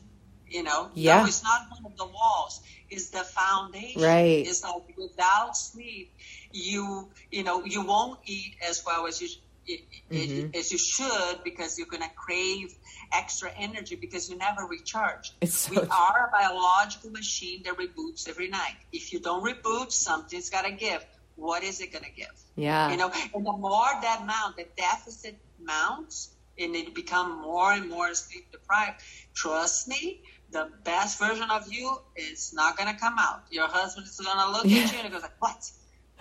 [0.48, 1.20] You know, yeah.
[1.20, 2.60] no, it's not one of the walls.
[2.90, 4.02] It's the foundation.
[4.02, 4.46] Right.
[4.46, 6.14] It's like without sleep,
[6.52, 9.28] you you know you won't eat as well as you
[9.68, 10.48] mm-hmm.
[10.54, 12.74] as you should because you're gonna crave
[13.12, 15.32] extra energy because you never recharge.
[15.44, 18.76] So we are a biological machine that reboots every night.
[18.92, 21.04] If you don't reboot, something's gotta give.
[21.36, 22.34] What is it gonna give?
[22.56, 22.90] Yeah.
[22.90, 27.88] You know, and the more that mount, the deficit mounts, and it become more and
[27.88, 29.02] more sleep deprived,
[29.34, 33.42] trust me, the best version of you is not going to come out.
[33.50, 35.70] Your husband is going to look at you and he goes like, what?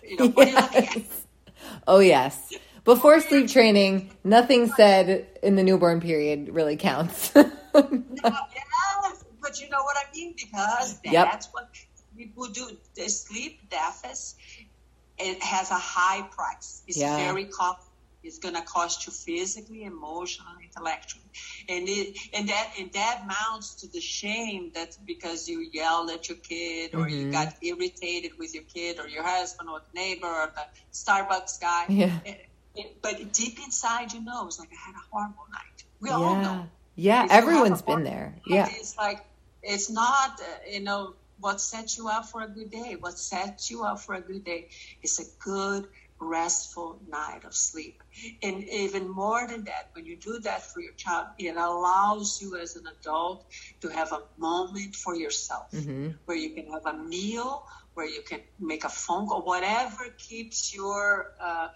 [0.04, 0.56] You know, what yes.
[0.56, 1.08] are you looking at?
[1.88, 2.54] Oh, yes.
[2.84, 7.34] Before sleep training, nothing said in the newborn period really counts.
[7.36, 10.34] no, yes, but you know what I mean?
[10.36, 11.32] Because Yep.
[11.32, 11.70] that's what
[12.18, 12.72] people do.
[12.96, 14.38] The sleep deficit,
[15.18, 16.84] it has a high price.
[16.88, 17.16] It's Yeah.
[17.32, 17.90] very costly.
[18.22, 21.26] It's going to cost you physically, emotionally, intellectually,
[21.68, 26.30] and it and that and that mounts to the shame that's because you yelled at
[26.30, 27.32] your kid or you Mhm.
[27.34, 31.86] got irritated with your kid or your husband or the neighbor or the Starbucks guy.
[31.90, 32.18] Yeah.
[32.24, 32.46] It-
[32.76, 35.84] it- but deep inside, you know, it's like I had a horrible night.
[36.00, 36.68] We all know.
[36.96, 38.36] Yeah, If you have everyone's been there.
[38.46, 38.68] Yeah.
[38.70, 39.26] It's like,
[39.64, 42.96] it's not, uh, you know, what sets you up for a good day.
[43.00, 44.68] What sets you up for a good day
[45.02, 45.88] is a good,
[46.20, 48.02] restful night of sleep.
[48.42, 52.58] And even more than that, when you do that for your child, it allows you
[52.58, 53.46] as an adult
[53.82, 58.22] to have a moment for yourself hmm where you can have a meal, where you
[58.22, 61.68] can make a phone call, whatever keeps your, uh,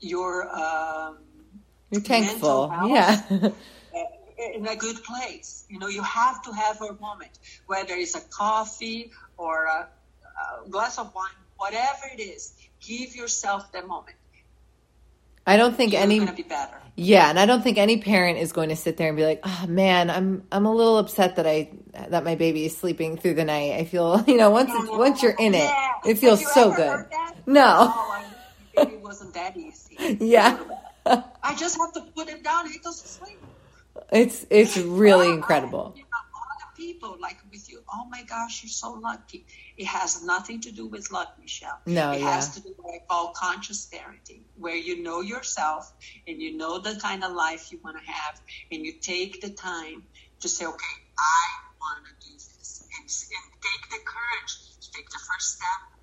[0.00, 1.18] your, um,
[1.90, 2.72] You're thankful.
[2.86, 3.22] Yeah.
[4.54, 5.64] in a good place.
[5.68, 9.88] You know, you have to have a moment, whether it's a coffee or a,
[10.64, 12.54] a glass of wine, whatever it is.
[12.80, 14.16] Give yourself that moment.
[15.46, 16.76] I don't think You're any be better.
[16.96, 19.40] Yeah, and I don't think any parent is going to sit there and be like,
[19.44, 21.70] "Oh man, I'm I'm a little upset that I
[22.08, 25.22] that my baby is sleeping through the night." I feel, you know, once it's, once
[25.22, 25.92] you're in it, Yeah.
[26.04, 27.06] it feels so good.
[27.46, 27.92] No.
[27.94, 28.24] Oh,
[28.76, 29.96] it wasn't that easy.
[30.20, 30.58] Yeah.
[31.06, 32.68] I just have to put him down.
[32.70, 33.38] He goes to sleep.
[34.12, 35.92] It's it's really Oh, incredible.
[35.96, 36.08] You know,
[36.52, 37.80] other people like with you.
[37.92, 39.46] Oh my gosh, you're so lucky.
[39.76, 41.78] It has nothing to do with luck, Michelle.
[41.86, 42.34] No, it yeah.
[42.34, 45.92] has to do with what I call conscious parenting, where you know yourself
[46.26, 48.40] and you know the kind of life you want to have,
[48.72, 50.02] and you take the time
[50.40, 51.46] to say, okay, I
[51.80, 54.52] want to do this, and, and take the courage
[54.82, 55.95] to take the first step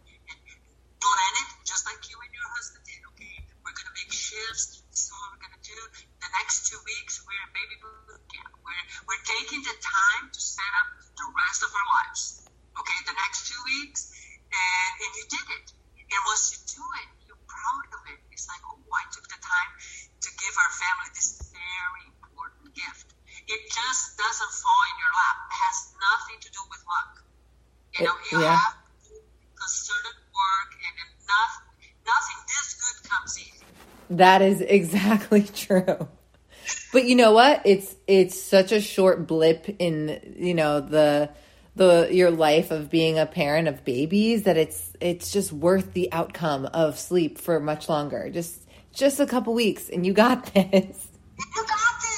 [1.03, 3.01] plan it, just like you and your husband did.
[3.15, 4.79] Okay, we're gonna make shifts.
[4.87, 5.79] This is what we're gonna do.
[6.23, 8.51] The next two weeks, we're in baby boot camp.
[8.63, 10.87] We're we're taking the time to set up
[11.19, 12.21] the rest of our lives.
[12.79, 14.15] Okay, the next two weeks,
[14.49, 15.67] and, and you did it.
[16.13, 18.19] And once you do it, you're proud of it.
[18.31, 19.71] It's like, oh, I took the time
[20.23, 23.13] to give our family this very important gift.
[23.49, 25.37] It just doesn't fall in your lap.
[25.49, 27.13] It has nothing to do with luck.
[27.97, 28.57] You know, you Yeah.
[28.57, 29.65] have to
[30.33, 31.03] work, and
[32.05, 33.65] nothing this good comes easy.
[34.09, 36.07] That is exactly true.
[36.91, 37.61] But you know what?
[37.65, 41.29] It's it's such a short blip in you know the
[41.75, 46.11] the your life of being a parent of babies that it's it's just worth the
[46.11, 48.29] outcome of sleep for much longer.
[48.29, 48.61] Just
[48.93, 51.07] just a couple weeks and you got this.
[51.39, 52.12] You got this.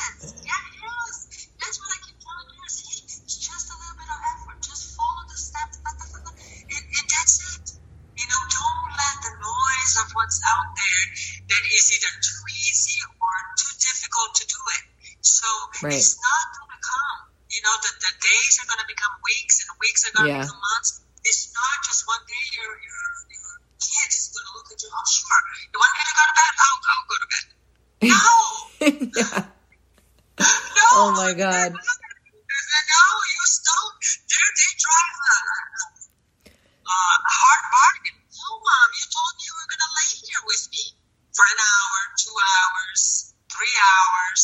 [10.25, 11.05] What's out there
[11.53, 14.83] that is either too easy or too difficult to do it.
[15.21, 15.45] So
[15.85, 15.93] Right.
[16.01, 17.29] it's not going to come.
[17.53, 20.33] You know, the, the days are going to become weeks, and weeks are going to
[20.33, 20.41] Yeah.
[20.49, 21.05] become months.
[21.29, 23.05] It's not just one day your your
[23.37, 24.89] your kid is going to look at you.
[24.89, 25.41] Oh, sure.
[25.69, 26.53] You want me to go to bed?
[26.57, 27.45] I'll, I'll go to bed.
[28.09, 28.33] No.
[29.13, 29.45] yeah.
[30.41, 30.89] No.
[31.05, 31.69] Oh, my God.
[31.69, 35.37] No, you still, they, they drive a,
[36.85, 36.97] a
[37.29, 38.17] hard bargain.
[38.35, 40.83] No, mom, you told me you were going to lay here with me
[41.33, 44.41] for an hour, two hours, three hours.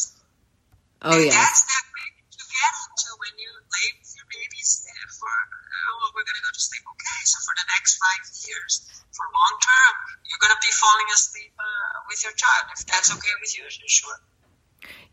[1.05, 1.37] Oh and yes.
[1.37, 6.09] That's that way you get into when you lay with your babies uh, for, oh,
[6.17, 6.81] we're going to go to sleep.
[6.89, 8.73] Okay, so for the next five years,
[9.13, 9.93] for long term,
[10.25, 12.65] you're going to be falling asleep uh, with your child.
[12.73, 14.17] If that's okay with you, sure.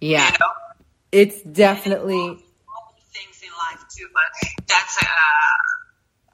[0.00, 0.24] Yeah.
[0.24, 0.56] You know?
[1.12, 2.40] It's definitely
[3.12, 4.28] things in life too, but
[4.68, 5.30] that's a, a,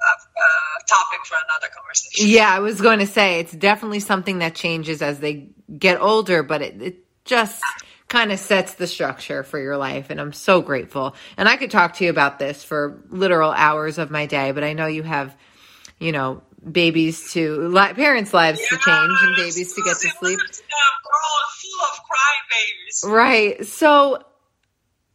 [0.04, 2.28] a topic for another conversation.
[2.28, 6.42] Yeah, I was going to say it's definitely something that changes as they get older,
[6.42, 7.62] but it, it just
[8.08, 10.10] kind of sets the structure for your life.
[10.10, 11.14] And I'm so grateful.
[11.36, 14.62] And I could talk to you about this for literal hours of my day, but
[14.62, 15.34] I know you have,
[15.98, 20.38] you know, babies to, li- parents' lives to change and babies to get to sleep.
[20.38, 23.10] Full of crybabies.
[23.10, 23.66] Right.
[23.66, 24.24] So,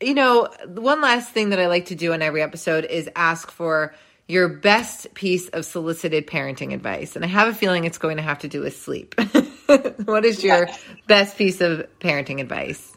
[0.01, 3.51] you know, one last thing that I like to do in every episode is ask
[3.51, 3.93] for
[4.29, 7.15] your best piece of solicited parenting advice.
[7.15, 9.19] And I have a feeling it's going to have to do with sleep.
[10.05, 10.69] what is your
[11.07, 12.95] best piece of parenting advice?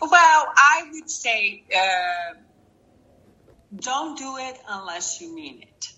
[0.00, 0.10] Well,
[0.56, 2.34] I would say uh,
[3.76, 5.92] don't do it unless you mean it.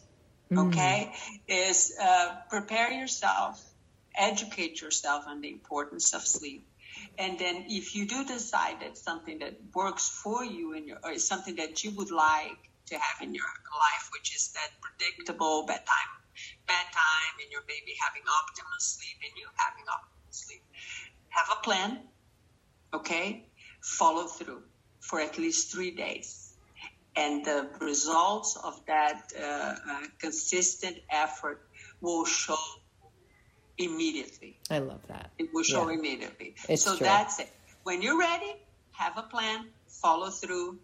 [0.51, 1.13] Okay,
[1.47, 3.63] is uh, prepare yourself,
[4.17, 6.67] educate yourself on the importance of sleep,
[7.19, 11.11] and then if you do decide that something that works for you and your or
[11.11, 13.45] is something that you would like to have in your
[13.87, 16.13] life, which is that predictable bedtime
[16.67, 20.63] bedtime and your baby having optimal sleep and you having optimal sleep.
[21.31, 21.99] Have a plan,
[22.95, 23.49] okay?
[23.81, 24.63] Follow through
[25.01, 26.55] for at least three days.
[27.17, 29.75] And the results of that uh, uh,
[30.21, 31.67] consistent effort
[32.01, 32.59] will show
[33.77, 34.61] immediately.
[34.71, 35.31] I love that.
[35.39, 35.99] It will show Yeah.
[35.99, 36.55] immediately.
[36.69, 37.07] It's so true.
[37.07, 37.51] that's it.
[37.83, 38.55] When you're ready,
[38.93, 40.79] have a plan, follow through,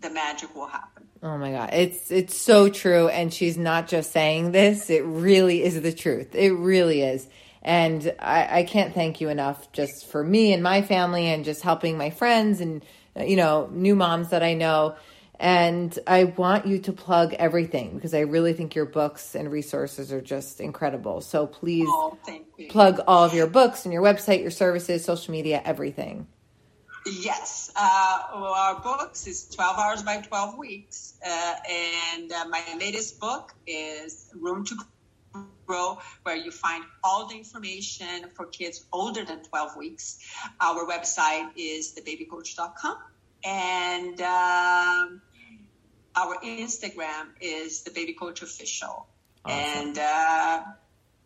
[0.00, 1.04] the magic will happen.
[1.22, 5.62] Oh my god, it's it's so true and she's not just saying this, it really
[5.62, 6.34] is the truth.
[6.34, 7.26] It really is.
[7.62, 11.62] And I, I can't thank you enough just for me and my family and just
[11.62, 12.84] helping my friends and
[13.16, 14.94] you know, new moms that I know.
[15.38, 20.12] And I want you to plug everything because I really think your books and resources
[20.12, 21.20] are just incredible.
[21.20, 22.16] So please Oh,
[22.70, 26.26] plug all of your books and your website, your services, social media, everything.
[27.08, 31.14] Yes, uh, well, our books is 12 hours by 12 weeks.
[31.24, 34.76] Uh, and uh, my latest book is Room to
[35.66, 40.18] Grow, where you find all the information for kids older than 12 weeks.
[40.60, 42.98] Our website is thebabycoach.com.
[43.44, 45.22] And um,
[46.16, 49.06] our Instagram is the Baby Coach Official.
[49.44, 49.88] Awesome.
[49.88, 50.62] And uh,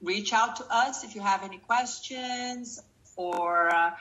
[0.02, 2.82] reach out to us if you have any questions
[3.16, 3.74] or.
[3.74, 3.92] Uh,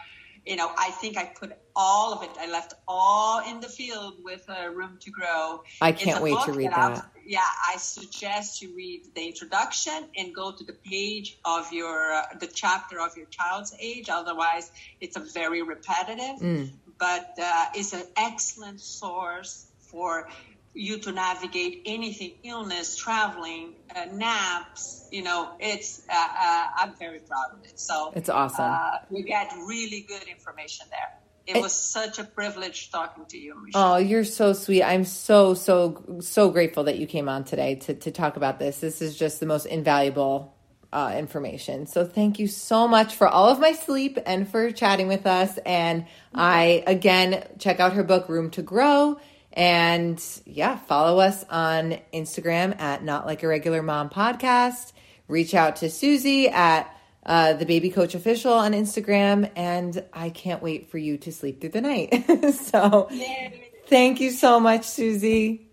[0.45, 2.29] you know, I think I put all of it.
[2.37, 5.63] I left all in the field with uh, Room to Grow.
[5.79, 7.05] I can't wait to read I'll- that.
[7.25, 12.23] Yeah, I suggest you read the introduction and go to the page of your uh,
[12.39, 14.09] the chapter of your child's age.
[14.09, 16.37] Otherwise, it's a very repetitive.
[16.41, 16.71] Mm.
[16.97, 20.27] But uh, it's an excellent source for
[20.73, 27.19] you to navigate anything illness traveling uh, naps you know it's uh, uh, i'm very
[27.19, 28.65] proud of it so It's awesome.
[28.65, 31.11] uh, we get really good information there
[31.55, 33.93] it was such a privilege talking to you Michelle.
[33.93, 34.83] Oh, you're so sweet.
[34.83, 38.79] I'm so, so, so grateful that you came on today to, to talk about this.
[38.79, 40.55] This is just the most invaluable
[40.91, 41.87] uh, information.
[41.87, 45.57] So thank you so much for all of my sleep and for chatting with us.
[45.65, 49.19] And I, again, check out her book, Room to Grow.
[49.53, 54.93] And yeah, follow us on Instagram at Not Like a Regular Mom Podcast.
[55.27, 56.95] Reach out to Susie at
[57.25, 59.49] uh, the Baby Coach Official on Instagram.
[59.55, 62.25] And I can't wait for you to sleep through the night.
[62.53, 63.71] so Yay.
[63.87, 65.67] thank you so much, Susie.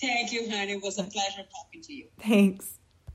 [0.00, 2.75] thank you honey it was a pleasure talking to you Thanks.